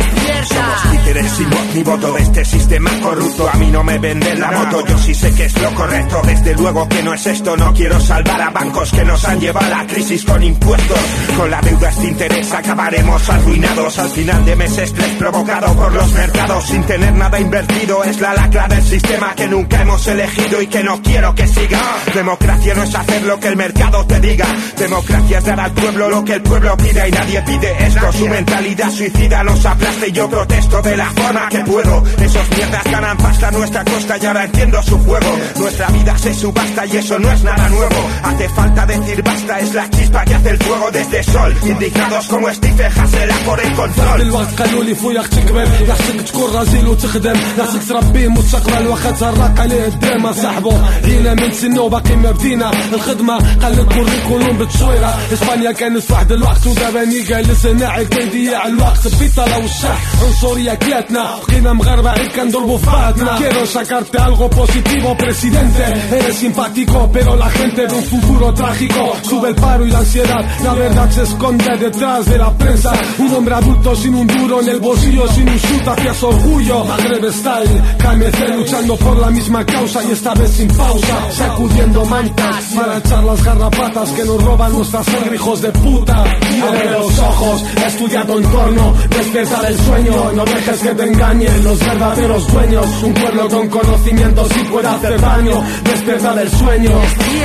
[0.48, 3.48] Somos títeres sin voz ni voto de este sistema corrupto.
[3.48, 6.22] A mí no me venden la moto, yo sí sé que es lo correcto.
[6.24, 9.66] Desde luego que no es esto, no quiero salvar a bancos que nos han llevado
[9.66, 10.98] a la crisis con impuestos.
[11.36, 13.98] Con la deuda este interés acabaremos arruinados.
[13.98, 18.04] Al final de mes estrés provocado por los mercados sin tener nada invertido.
[18.04, 21.80] Es la lacra del sistema que nunca hemos elegido y que no quiero que siga.
[22.14, 24.46] Democracia no es hacer lo que el mercado te diga.
[24.76, 28.11] Democracia es dar al pueblo lo que el pueblo pida y nadie pide esto.
[28.13, 32.03] Su mentalidad suicida nos aplasta y yo protesto de la forma que puedo.
[32.19, 35.37] Esos mierdas ganan pasta a nuestra costa y ahora entiendo su juego.
[35.57, 38.09] Nuestra vida se subasta y eso no es nada nuevo.
[38.23, 41.55] Hace falta decir basta, es la chispa que hace el fuego desde el sol.
[41.63, 44.21] Indignados como Steve Hasela por el control.
[44.21, 49.85] الوقت قالوا لي فوياك تكبر خاصك تكون راجل وتخدم خاصك تربي مستقبل واخا تسرق عليه
[49.87, 50.71] الدم صاحبو
[51.03, 56.31] عينا من سنو باقي ما بدينا الخدمة قال لك كوريكولوم بالتصويرة اسبانيا كانت في واحد
[56.31, 62.77] الوقت ودابا جالس هنا كان يضيع الوقت بيطلة والشح عنصرية كلاتنا بقينا مغاربة عيد كنضربو
[62.77, 65.83] في بعضنا Quiero sacarte algo positivo, presidente
[66.17, 70.43] Eres simpático, pero la gente ve un futuro trágico Sube el paro y la ansiedad
[70.63, 74.69] La verdad se esconde detrás de la prensa Un hombre adulto sin un duro en
[74.69, 79.65] el bolsillo Sin un shoot hacia su orgullo Maghreb Style, KMC luchando por la misma
[79.65, 84.71] causa Y esta vez sin pausa Sacudiendo mantas Para echar las garrapatas que nos roban
[84.73, 86.24] nuestra sangre Hijos de puta.
[86.68, 91.78] Abre los ojos, estudia tu entorno Despierta del sueño, no dejes que te engañen Los
[91.78, 93.02] verdaderos dueños.
[93.02, 95.62] Un pueblo con conocimiento si puede hacer daño.
[95.84, 96.90] Despierta del sueño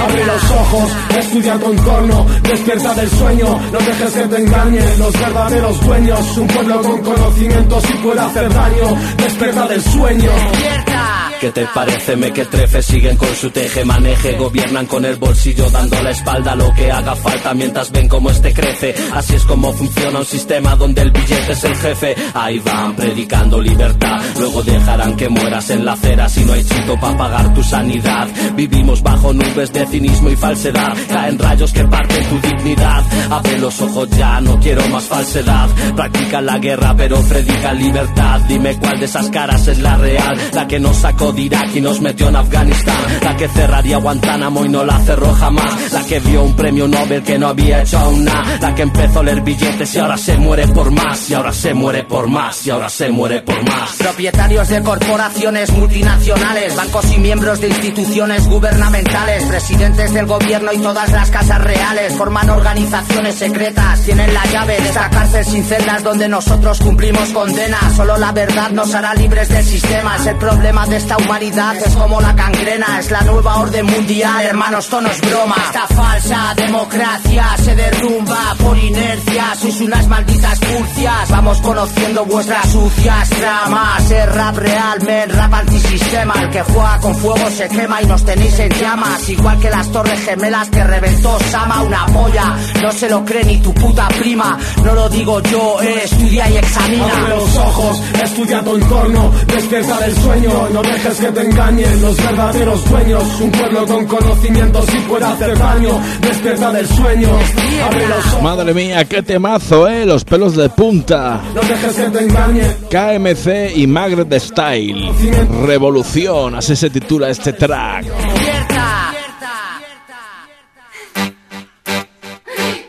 [0.04, 2.26] Abre los ojos, estudia tu entorno.
[2.44, 6.38] Despierta del sueño, no dejes que te engañen Los verdaderos dueños.
[6.38, 8.98] Un pueblo con conocimiento si puede hacer daño.
[9.18, 10.32] Despierta del sueño
[11.44, 12.16] ¿Qué te parece?
[12.16, 16.56] Me que trefe siguen con su teje maneje Gobiernan con el bolsillo dando la espalda
[16.56, 18.96] lo que haga falta Mientras ven cómo este crece.
[19.12, 22.16] Así es como funciona un sistema donde el billete es el jefe.
[22.34, 26.30] Ahí van predicando libertad Luego dejarán que mueras en la acera.
[26.30, 30.96] Si no hay chito para pagar tu sanidad Vivimos bajo nubes de cinismo y falsedad.
[31.10, 33.04] Caen rayos que parten tu dignidad.
[33.30, 35.68] Abre los ojos ya, no quiero más falsedad.
[35.94, 38.40] Practican la guerra pero predican libertad.
[38.48, 41.82] Dime cuál de esas caras es la real La que nos sacó de Irak y
[41.82, 46.20] nos metió en Afganistán La que cerraría Guantánamo y no la cerró jamás La que
[46.20, 49.42] vio un premio Nobel que no había hecho aún nada La que empezó a leer
[49.42, 52.90] billetes y ahora se muere por más Y ahora se muere por más Y ahora
[52.90, 60.14] se muere por más Propietarios de corporaciones multinacionales, bancos y miembros de instituciones gubernamentales, presidentes
[60.14, 65.10] del gobierno y todas las casas reales forman organizaciones secretas, tienen la llave de esta
[65.10, 67.80] cárcel sin celdas donde nosotros cumplimos condena.
[67.96, 70.16] Solo la verdad nos hará libres del sistema.
[70.18, 74.46] Es el problema de esta humanidad, es como la gangrena, es la nueva orden mundial,
[74.46, 75.56] hermanos, esto no es broma.
[75.66, 81.30] Esta falsa democracia se derrumba por inercia, sois unas malditas furcias.
[81.30, 84.12] Vamos conociendo vuestras sucias tramas.
[84.12, 86.34] Es rap real, men, rap antisistema.
[86.42, 89.30] El que juega con fuego se quema y nos tenéis en llamas.
[89.30, 92.56] Igual que las torres gemelas que reventó Sama, una polla.
[92.82, 94.58] No se lo cree ni tu puta prima.
[94.84, 97.18] No lo digo yo, eh, estudia y examina.
[97.18, 102.18] Abre los ojos, estudia tu entorno, despierta del sueño, no dejes que te engañen los
[102.18, 103.24] verdaderos dueños.
[103.42, 107.30] Un pueblo con conocimiento si puede hacer daño, despierta del sueño.
[108.42, 111.42] Madre mía, qué temazo, eh, los pelos de punta.
[111.54, 112.78] no dejes que te engañen.
[112.90, 115.12] KMC y Magret Style.
[115.66, 118.06] Revolución, así se titula este track.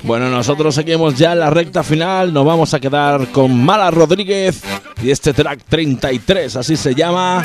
[0.05, 2.33] Bueno, nosotros seguimos ya en la recta final.
[2.33, 4.63] Nos vamos a quedar con Mala Rodríguez
[5.03, 7.43] y este track 33, así se llama.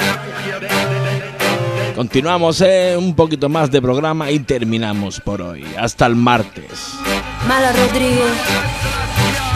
[1.95, 5.65] Continuamos eh, un poquito más de programa y terminamos por hoy.
[5.77, 6.95] Hasta el martes.
[7.47, 8.33] Mala Rodríguez.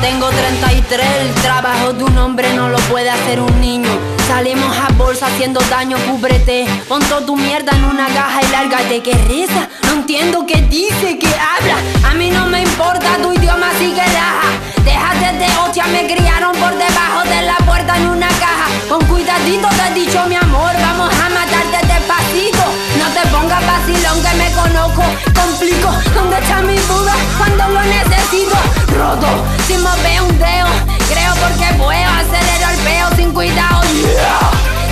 [0.01, 4.12] Tengo 33, el trabajo de un hombre no lo puede hacer un niño.
[4.27, 6.65] Salimos a bolsa haciendo daño, cúbrete.
[6.87, 9.01] Pon toda tu mierda en una caja y lárgate.
[9.01, 9.67] ¿Qué reza?
[9.83, 11.75] No entiendo qué dice, qué habla.
[12.09, 14.49] A mí no me importa tu idioma, así que raja.
[14.83, 18.67] Déjate de hostia, me criaron por debajo de la puerta en una caja.
[18.89, 22.63] Con cuidadito te he dicho mi amor, vamos a matarte despacito.
[22.97, 25.03] No te pongas vacilón que me conozco,
[25.33, 25.89] complico.
[26.13, 28.55] ¿Dónde está mi Buda cuando lo necesito?
[28.97, 29.27] Roto,
[29.67, 30.69] si me veo un dedo,
[31.13, 33.81] creo porque puedo acelero el peo sin cuidado.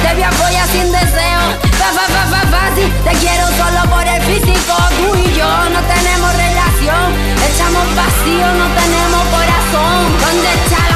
[0.01, 1.41] Te voy apoyar sin deseo,
[1.79, 2.89] fa fa fa fa fácil.
[3.05, 4.73] Te quiero solo por el físico.
[4.97, 7.07] Tú y yo no tenemos relación,
[7.49, 9.93] echamos vacío, no tenemos corazón.
[10.21, 10.90] ¿Dónde está?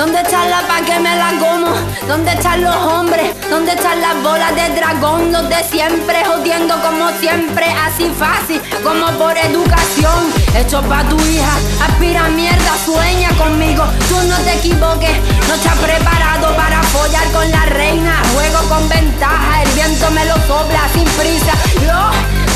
[0.00, 1.74] ¿Dónde está la paz que me la como?
[2.08, 3.34] ¿Dónde están los hombres?
[3.50, 5.30] ¿Dónde están las bolas de dragón?
[5.30, 10.32] Los de siempre jodiendo como siempre, así fácil como por educación.
[10.56, 11.52] Hecho pa' tu hija,
[11.86, 13.84] aspira mierda, sueña conmigo.
[14.08, 18.22] Tú no te equivoques, no estás preparado para follar con la reina.
[18.32, 21.52] Juego con ventaja, el viento me lo sopla sin prisa.
[21.82, 21.92] Yo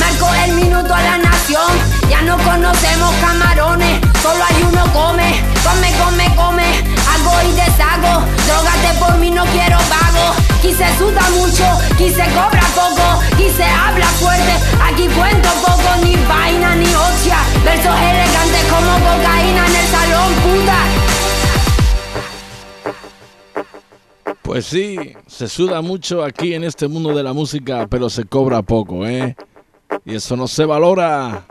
[0.00, 1.72] marco el minuto a la nación.
[2.08, 6.93] Ya no conocemos camarones, solo hay uno come, come, come, come.
[7.24, 10.34] Hago y deshago, drogate por mí, no quiero vago.
[10.60, 11.64] Quise suda mucho,
[11.96, 14.52] quise cobra poco, quise habla fuerte.
[14.82, 17.38] Aquí cuento poco, ni vaina ni hostia.
[17.64, 20.78] Versos elegantes como cocaína en el salón, puta.
[24.42, 28.60] Pues sí, se suda mucho aquí en este mundo de la música, pero se cobra
[28.62, 29.34] poco, ¿eh?
[30.04, 31.46] Y eso no se valora.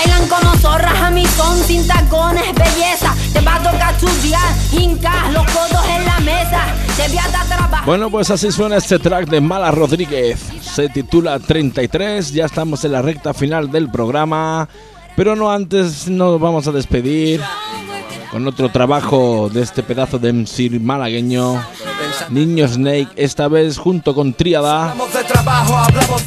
[0.00, 3.14] Bailan como zorras a mi son sin tacones, belleza.
[3.34, 6.60] Te va a tocar estudiar, hincar los codos en la mesa.
[6.96, 7.84] Te voy a dar trabajo.
[7.84, 10.40] Bueno, pues así suena este track de Mala Rodríguez.
[10.62, 12.32] Se titula 33.
[12.32, 14.68] Ya estamos en la recta final del programa.
[15.16, 17.42] Pero no antes nos vamos a despedir
[18.30, 21.62] con otro trabajo de este pedazo de MC malagueño.
[22.30, 24.94] Niño Snake, esta vez junto con Tríada.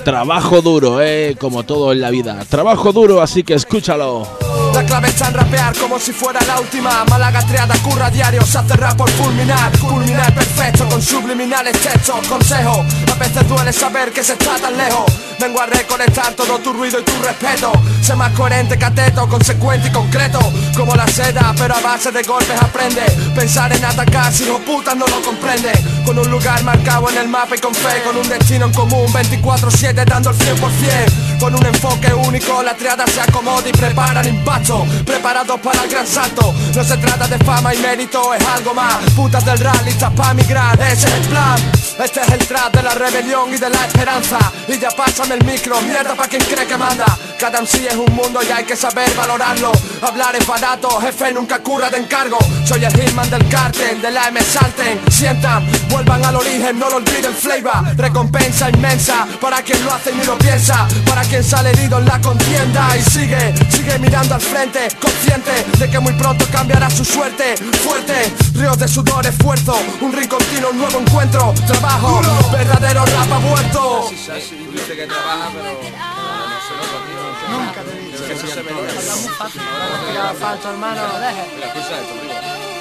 [0.04, 2.44] Trabajo duro, eh, como todo en la vida.
[2.50, 4.28] Trabajo duro, así que escúchalo.
[4.74, 7.06] La clave está en rapear como si fuera la última.
[7.06, 12.80] Málaga triada, curra diario, se hace rap por fulminar Culminar perfecto con subliminales textos, consejos.
[13.12, 15.06] A veces duele saber que se está tan lejos.
[15.40, 17.72] Vengo a recolectar todo tu ruido y tu respeto.
[18.02, 20.40] Sé más coherente, cateto, consecuente y concreto.
[20.76, 23.04] Como la seda, pero a base de golpes aprende.
[23.36, 25.72] Pensar en atacar si los putas no lo comprende.
[26.06, 29.06] Con un lugar marcado en el mapa y con fe Con un destino en común,
[29.14, 34.28] 24-7 dando el 100% Con un enfoque único, la triada se acomoda y prepara el
[34.28, 34.86] impacto.
[35.06, 36.54] Preparados para el gran salto.
[36.76, 38.98] No se trata de fama y mérito, es algo más.
[39.16, 41.60] Putas del rally, listas pa' migrar, ese es el plan.
[42.04, 44.40] Este es el trap de la rebelión y de la esperanza.
[44.68, 47.06] Y ya pásame el micro, mierda pa' quien cree que manda.
[47.40, 49.72] Cada MC es un mundo y hay que saber valorarlo.
[50.02, 52.38] Hablar es barato, jefe nunca curra de encargo.
[52.66, 55.00] Soy el hitman del cártel, de la M salten.
[55.12, 57.96] Sientan, vuelvan al origen, no lo olviden flavor.
[57.98, 59.03] Recompensa inmensa
[59.42, 63.02] para quien lo hace ni lo piensa Para quien sale herido en la contienda Y
[63.02, 68.78] sigue, sigue mirando al frente Consciente de que muy pronto cambiará su suerte Fuerte, ríos
[68.78, 74.96] de sudor, esfuerzo Un ring continuo, un nuevo encuentro Trabajo, verdadero rap ha vuelto Dice
[74.96, 77.58] que trabaja, pero no se nota, tío.
[77.58, 78.04] Nunca te.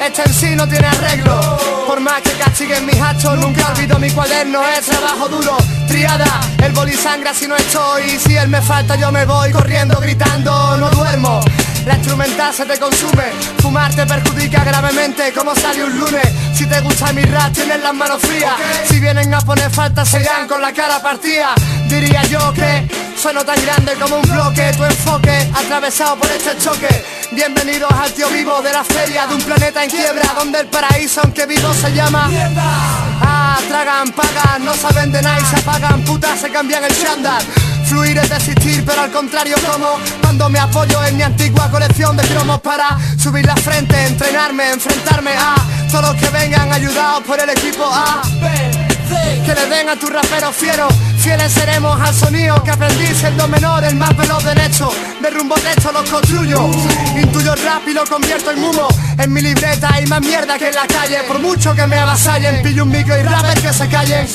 [0.00, 4.10] Este en sí no tiene arreglo Por más que castiguen mis actos Nunca olvido mi
[4.10, 5.56] cuaderno Es trabajo duro
[6.64, 10.78] El boli sangra si no estoy Si él me falta yo me voy Corriendo, gritando
[10.78, 11.40] No duermo
[11.84, 16.22] la instrumental se te consume, fumar te perjudica gravemente como sale un lunes.
[16.54, 18.54] Si te gusta mi rap tienes las manos frías.
[18.88, 21.54] Si vienen a poner falta se irán con la cara partida.
[21.88, 22.86] Diría yo que
[23.20, 24.72] sueno tan grande como un bloque.
[24.76, 27.04] Tu enfoque atravesado por este choque.
[27.32, 31.20] Bienvenidos al tío vivo de la feria de un planeta en quiebra donde el paraíso
[31.24, 32.30] aunque vivo se llama
[33.24, 37.42] Ah, tragan, pagan, no saben de nada y se apagan, putas se cambian el chándal.
[37.86, 42.24] Fluir es desistir, pero al contrario como cuando me apoyo en mi antigua colección de
[42.24, 45.54] cromos para subir la frente, entrenarme, enfrentarme a
[45.90, 48.22] todos los que vengan ayudados por el equipo A.
[49.44, 50.88] Que le den a tu rapero fiero
[51.22, 55.92] Fieles seremos al sonido que aprendí siendo menor El más veloz derecho De rumbo derecho
[55.92, 56.68] los construyo
[57.16, 60.74] Intuyo rap y lo convierto en humo En mi libreta hay más mierda que en
[60.74, 61.22] la calle.
[61.28, 64.26] Por mucho que me avasallen Pillo un micro y rappers que se callen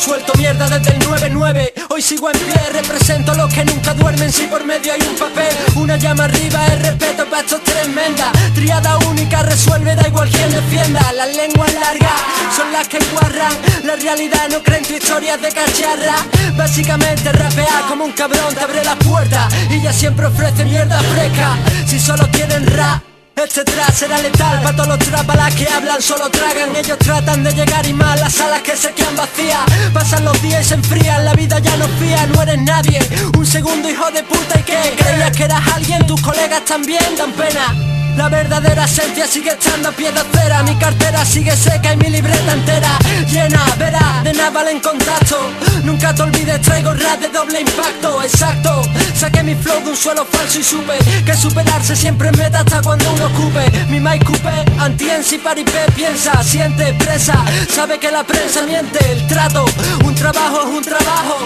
[0.00, 4.32] Suelto mierda desde el 99 Hoy sigo en pie, represento a los que nunca duermen
[4.32, 8.98] Si por medio hay un papel, una llama arriba El respeto para estos tremenda triada
[8.98, 11.12] única resuelve, da igual quien defienda.
[11.12, 12.20] Las lenguas largas
[12.56, 13.52] son las que guarran.
[13.84, 16.16] La realidad no cree en tu historias de cacharra.
[16.56, 21.56] Básicamente rapea como un cabrón, te abre la puerta y ya siempre ofrece mierda fresca.
[21.86, 23.09] Si solo quieren rap.
[23.42, 26.76] Este trap será letal para todos los trapalas que hablan, solo tragan.
[26.76, 29.64] Ellos tratan de llegar y mal las salas que se quedan vacías.
[29.94, 33.00] Pasan los días y se enfrían, la vida ya no fía, no eres nadie.
[33.38, 37.32] Un segundo hijo de puta y que creías que eras alguien, tus colegas también dan
[37.32, 40.22] pena la verdadera esencia sigue estando a pie de
[40.64, 42.98] Mi cartera sigue seca y mi libreta entera
[43.30, 45.36] Llena, verá, de naval en contacto.
[45.84, 48.22] Nunca te olvides, traigo rap de doble impacto.
[48.22, 48.82] Exacto,
[49.14, 53.10] saqué mi flow de un suelo falso y supe Que superarse siempre meta hasta cuando
[53.12, 57.44] uno ocupe Mi mic coupé, anti-NC paripé Piensa, siente, presa.
[57.68, 59.64] Sabe que la prensa miente, el trato.
[60.04, 61.36] Un trabajo es un trabajo.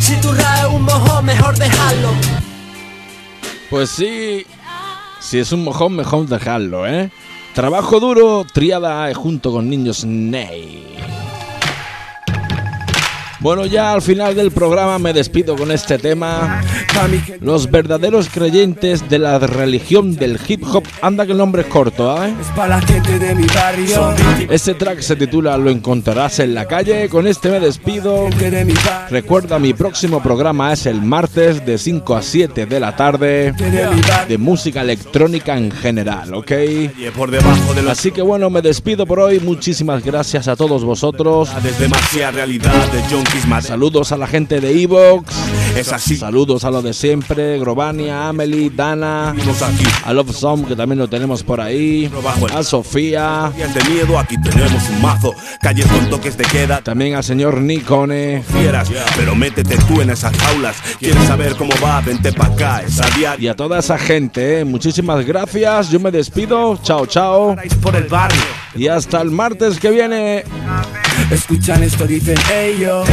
[0.00, 2.10] Si tu rap es un mojo, mejor dejarlo.
[3.70, 4.46] Pues sí,
[5.26, 7.10] si es un mojón, mejor dejarlo, ¿eh?
[7.52, 10.84] Trabajo duro, triada junto con niños Ney.
[13.46, 16.64] Bueno, ya al final del programa me despido con este tema.
[17.40, 20.82] Los verdaderos creyentes de la religión del hip hop.
[21.00, 22.34] Anda que el nombre es corto, ¿eh?
[22.56, 24.16] para la gente de mi barrio.
[24.50, 27.08] Este track se titula Lo encontrarás en la calle.
[27.08, 28.28] Con este me despido.
[29.10, 33.52] Recuerda, mi próximo programa es el martes de 5 a 7 de la tarde.
[34.26, 36.50] De música electrónica en general, ¿ok?
[37.88, 39.38] Así que bueno, me despido por hoy.
[39.38, 41.48] Muchísimas gracias a todos vosotros.
[41.62, 41.86] Desde
[42.32, 43.02] realidad de
[43.60, 45.34] Saludos a la gente de Evox.
[45.76, 46.16] Es así.
[46.16, 47.58] Saludos a lo de siempre.
[47.58, 49.34] Grovania, Amelie, Dana.
[50.04, 52.10] A Love Song, que también lo tenemos por ahí.
[52.54, 53.52] A Sofía.
[53.56, 55.32] de miedo, aquí tenemos un mazo.
[55.60, 56.80] Calles con toques de queda.
[56.80, 58.42] También al señor Nikone.
[58.42, 60.76] Fieras, pero métete tú en esas jaulas.
[60.98, 62.00] ¿Quieres saber cómo va?
[62.00, 63.44] Vente pa' acá, es a diario.
[63.44, 64.64] Y a toda esa gente, ¿eh?
[64.64, 65.90] muchísimas gracias.
[65.90, 66.78] Yo me despido.
[66.82, 67.56] Chao, chao.
[67.82, 68.40] Por el barrio.
[68.74, 70.44] Y hasta el martes que viene.
[71.30, 73.08] Escuchan esto, dicen ellos.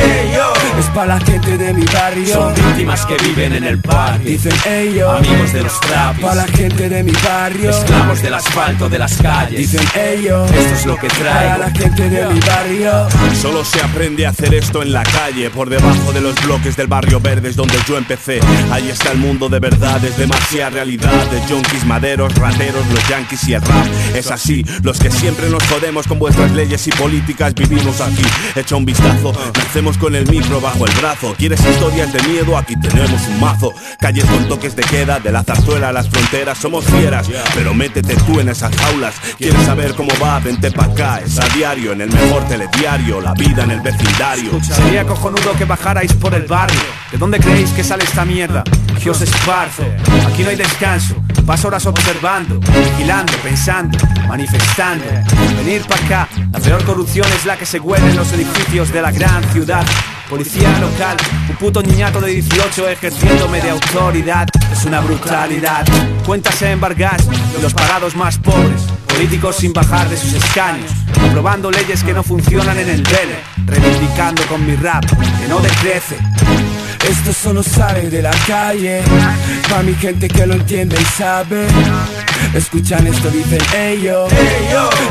[0.79, 2.33] Es para la gente de mi barrio.
[2.33, 4.29] Son víctimas que viven en el barrio.
[4.29, 5.17] Dicen ellos.
[5.17, 6.23] Amigos de los trapis.
[6.23, 7.69] Para la gente de mi barrio.
[7.69, 9.57] Esclavos del asfalto de las calles.
[9.57, 10.49] Dicen ellos.
[10.51, 11.33] Esto es lo que traigo.
[11.33, 13.07] Para la gente de mi barrio.
[13.41, 16.87] Solo se aprende a hacer esto en la calle, por debajo de los bloques del
[16.87, 18.39] barrio verde es donde yo empecé.
[18.71, 21.29] Ahí está el mundo de verdad, es demasiada realidad.
[21.31, 23.87] De junkies, maderos, rateros, los yankees y el rap.
[24.13, 28.23] Es así, los que siempre nos jodemos con vuestras leyes y políticas vivimos aquí.
[28.55, 31.35] Echa un vistazo, nacemos con el micro bajo el brazo.
[31.37, 32.42] ¿Quieres historias de miedo?
[32.57, 33.73] Aquí tenemos un mazo.
[33.99, 37.27] Calles con toques de queda, de la zarzuela a las fronteras, somos fieras.
[37.55, 39.15] Pero métete tú en esas jaulas.
[39.37, 40.39] ¿Quieres saber cómo va?
[40.39, 44.61] Vente pa' acá, es a diario, en el mejor telediario, la vida en el vecindario.
[44.61, 46.79] Sería cojonudo que bajarais por el barrio.
[47.11, 48.63] ¿De dónde creéis que sale esta mierda?
[49.01, 49.83] Que os esparzo.
[50.27, 51.15] Aquí no hay descanso.
[51.45, 55.05] Paso horas observando, vigilando, pensando, manifestando.
[55.57, 56.27] Venir pa' acá.
[56.51, 59.85] La peor corrupción es la que se huele en los edificios de la gran ciudad.
[60.33, 61.15] Policía local,
[61.47, 64.47] un puto niñato de 18 ejerciéndome de autoridad.
[64.71, 65.85] Es una brutalidad.
[66.25, 68.81] Cuentas embargadas de los pagados más pobres.
[69.05, 70.89] Políticos sin bajar de sus escaños,
[71.29, 76.17] aprobando leyes que no funcionan en el vele, reivindicando con mi rap que no decrece.
[77.09, 79.01] Esto solo sale de la calle,
[79.69, 81.67] pa' mi gente que lo entiende y sabe.
[82.53, 84.31] Escuchan esto, dicen ellos.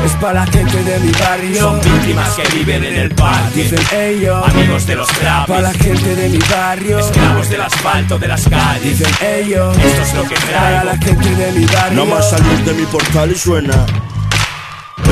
[0.05, 1.59] Es para la gente de mi barrio.
[1.59, 3.63] Son víctimas que viven en el parque.
[3.63, 4.47] Dicen ellos.
[4.47, 5.47] Amigos de los trapis.
[5.47, 6.99] Para la gente de mi barrio.
[6.99, 8.99] Esclavos del asfalto de las calles.
[8.99, 9.77] Dicen ellos.
[9.77, 10.59] Esto es lo que traigo.
[10.59, 12.05] Para la gente de mi barrio.
[12.05, 13.85] No más salir de mi portal y suena.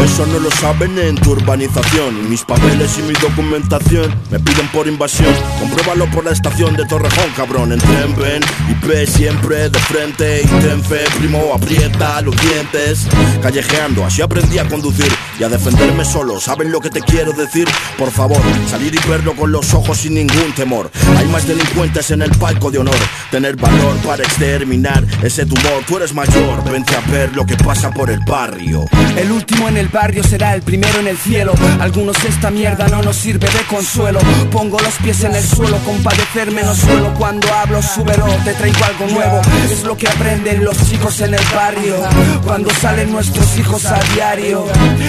[0.04, 2.30] Eso no lo saben en tu urbanización.
[2.30, 5.34] Mis papeles y mi documentación me piden por invasión.
[5.60, 7.72] Compruébalo por la estación de Torrejón, cabrón.
[7.72, 10.41] Entren, ven y ve siempre de frente.
[10.41, 10.82] Y ten
[11.20, 13.08] primo, aprieta los dientes.
[13.41, 16.39] Callejeando, así aprendí a conducir y a defenderme solo.
[16.39, 17.68] ¿Saben lo que te quiero decir?
[17.97, 20.89] Por favor, salir y verlo con los ojos sin ningún temor.
[21.18, 22.95] Hay más delincuentes en el palco de honor.
[23.30, 25.84] Tener valor para exterminar ese tumor.
[25.88, 28.86] Tú eres mayor, vente a ver lo que pasa por el barrio.
[29.16, 31.54] El último en el barrio será el primero en el cielo.
[31.80, 34.20] Algunos esta mierda no nos sirve de consuelo.
[34.52, 37.14] Pongo los pies en el suelo, compadecerme no suelo.
[37.16, 39.42] Cuando hablo, súbelo, te traigo algo nuevo.
[39.72, 41.96] Es lo que aprenden los chicos en el barrio.
[42.44, 44.66] Cuando salen nuestros hijos a diario.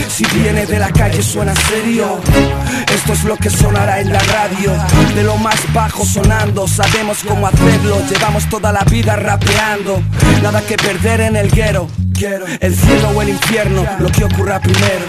[0.09, 2.21] Si viene de la calle suena serio.
[2.93, 4.73] Esto es lo que sonará en la radio.
[5.15, 7.99] De lo más bajo sonando, sabemos cómo hacerlo.
[8.09, 10.03] Llevamos toda la vida rapeando.
[10.43, 11.89] Nada que perder en el guero.
[12.23, 12.47] Quiero.
[12.61, 15.05] El cielo o el infierno, lo que ocurra primero.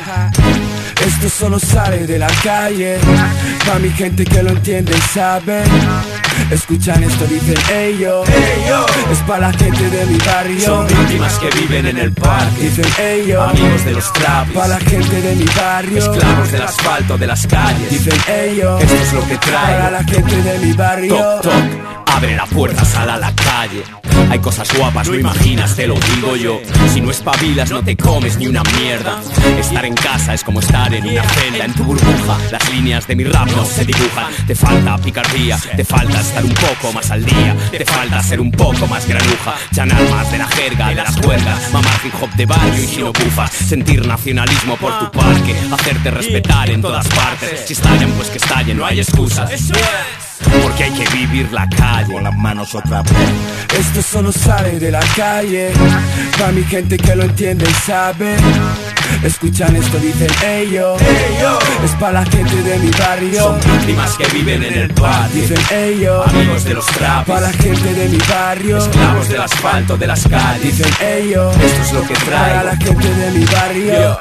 [1.05, 2.97] Esto solo sale de la calle.
[3.66, 5.64] Pa' mi gente que lo entiende y sabe.
[6.49, 8.28] Escuchan esto, dicen ellos
[9.11, 10.66] Es pa' la gente de mi barrio.
[10.66, 12.61] Son víctimas que viven en el parque.
[12.61, 15.99] Dicen ellos Amigos de los trapis Pa' la gente de mi barrio.
[15.99, 17.89] Esclavos del asfalto, de las calles.
[17.89, 21.16] Dicen ellos Esto es lo que traigo Para la gente de mi barrio.
[21.16, 23.84] Toc, toc, abre la puerta, sal a la calle.
[24.30, 26.59] Hay cosas guapas, no imaginas, te lo digo yo.
[26.91, 29.20] Si no espabilas no te comes ni una mierda.
[29.59, 32.38] Estar en casa es como estar en una celda, en tu burbuja.
[32.51, 34.32] Las líneas de mi rap no se dibujan.
[34.47, 37.55] Te falta picardía, te falta estar un poco más al día.
[37.72, 39.55] Te falta ser un poco más granuja.
[39.74, 43.01] Chanar más de la jerga, de las huelgas Mamar hip hop de barrio y si
[43.01, 43.51] no bufas.
[43.51, 45.55] Sentir nacionalismo por tu parque.
[45.72, 47.64] Hacerte respetar en todas partes.
[47.66, 49.51] Si estallan pues que estallen, no hay excusas.
[50.61, 53.14] Porque hay que vivir la calle Con las manos otra vez.
[53.80, 55.72] Esto solo sale de la calle.
[56.38, 58.36] Pa' mi gente que lo entiende y sabe.
[59.24, 61.01] Escuchan esto, dicen ellos.
[61.84, 63.41] Es pa' la gente de mi barrio.
[63.41, 66.28] Son víctimas que viven en el parque Dicen ellos.
[66.28, 68.78] Amigos de los trapis Pa' la gente de mi barrio.
[68.78, 70.78] Esclavos del asfalto, de las calles.
[70.78, 71.56] Dicen ellos.
[71.58, 74.20] Esto es lo que Para la gente de mi barrio